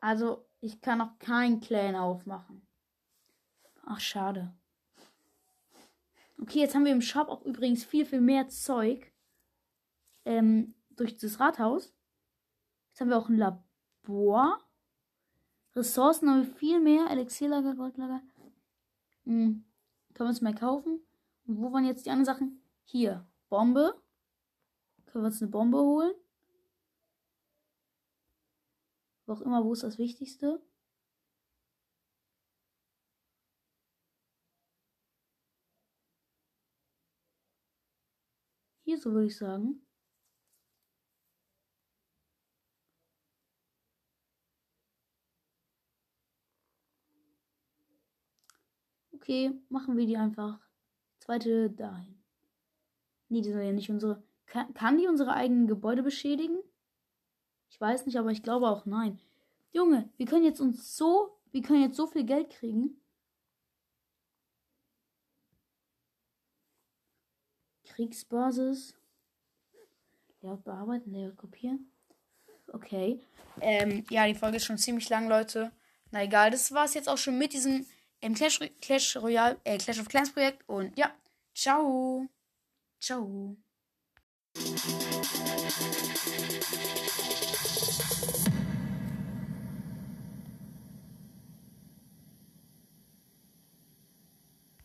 Also, 0.00 0.46
ich 0.60 0.80
kann 0.80 0.98
noch 0.98 1.18
keinen 1.18 1.60
Clan 1.60 1.96
aufmachen. 1.96 2.66
Ach, 3.84 4.00
schade. 4.00 4.54
Okay, 6.40 6.60
jetzt 6.60 6.74
haben 6.74 6.84
wir 6.84 6.92
im 6.92 7.02
Shop 7.02 7.28
auch 7.28 7.44
übrigens 7.44 7.84
viel, 7.84 8.06
viel 8.06 8.20
mehr 8.20 8.48
Zeug. 8.48 9.12
Ähm, 10.24 10.74
durch 10.90 11.16
das 11.16 11.40
Rathaus. 11.40 11.94
Jetzt 12.88 13.00
haben 13.00 13.08
wir 13.08 13.18
auch 13.18 13.28
ein 13.28 13.38
Labor. 13.38 14.58
Ressourcen 15.74 16.28
haben 16.28 16.46
wir 16.46 16.54
viel 16.54 16.80
mehr. 16.80 17.08
Elixierlager, 17.10 17.74
Goldlager. 17.74 18.22
Hm. 19.24 19.64
Können 20.14 20.26
wir 20.26 20.30
uns 20.30 20.40
mehr 20.40 20.54
kaufen. 20.54 21.00
Wo 21.50 21.72
waren 21.72 21.84
jetzt 21.86 22.04
die 22.06 22.10
anderen 22.10 22.26
Sachen? 22.26 22.62
Hier. 22.84 23.26
Bombe. 23.48 23.94
Können 25.06 25.24
wir 25.24 25.28
uns 25.28 25.40
eine 25.42 25.50
Bombe 25.50 25.78
holen? 25.78 26.14
Wo 29.26 29.32
auch 29.34 29.40
immer, 29.40 29.64
wo 29.64 29.72
ist 29.72 29.82
das 29.82 29.98
Wichtigste? 29.98 30.60
Hier, 38.84 38.98
so 38.98 39.12
würde 39.12 39.26
ich 39.26 39.36
sagen. 39.36 39.80
Okay, 49.12 49.52
machen 49.68 49.96
wir 49.96 50.06
die 50.06 50.16
einfach. 50.16 50.67
Zweite 51.28 51.68
dahin. 51.68 52.18
Nee, 53.28 53.42
die 53.42 53.52
soll 53.52 53.60
ja 53.60 53.72
nicht 53.72 53.90
unsere. 53.90 54.22
Kann, 54.46 54.72
kann 54.72 54.96
die 54.96 55.08
unsere 55.08 55.34
eigenen 55.34 55.66
Gebäude 55.66 56.02
beschädigen? 56.02 56.56
Ich 57.68 57.78
weiß 57.78 58.06
nicht, 58.06 58.16
aber 58.16 58.30
ich 58.30 58.42
glaube 58.42 58.66
auch 58.66 58.86
nein. 58.86 59.20
Junge, 59.70 60.08
wir 60.16 60.24
können 60.24 60.46
jetzt 60.46 60.58
uns 60.58 60.96
so. 60.96 61.38
Wir 61.50 61.60
können 61.60 61.82
jetzt 61.82 61.98
so 61.98 62.06
viel 62.06 62.24
Geld 62.24 62.48
kriegen. 62.48 62.98
Kriegsbasis. 67.84 68.96
Layout 70.40 70.64
bearbeiten, 70.64 71.12
Layout 71.12 71.36
kopieren. 71.36 71.92
Okay. 72.68 73.20
Ähm, 73.60 74.06
ja, 74.08 74.26
die 74.26 74.34
Folge 74.34 74.56
ist 74.56 74.64
schon 74.64 74.78
ziemlich 74.78 75.10
lang, 75.10 75.28
Leute. 75.28 75.72
Na 76.10 76.24
egal, 76.24 76.50
das 76.50 76.72
war 76.72 76.86
es 76.86 76.94
jetzt 76.94 77.10
auch 77.10 77.18
schon 77.18 77.36
mit 77.36 77.52
diesem 77.52 77.84
im 78.20 78.34
Clash, 78.34 78.60
Clash 78.80 79.16
Royale, 79.16 79.60
äh, 79.64 79.78
Clash 79.78 80.00
of 80.00 80.08
Clans 80.08 80.32
Projekt. 80.32 80.68
Und 80.68 80.96
ja, 80.98 81.14
ciao. 81.54 82.28
Ciao. 83.00 83.56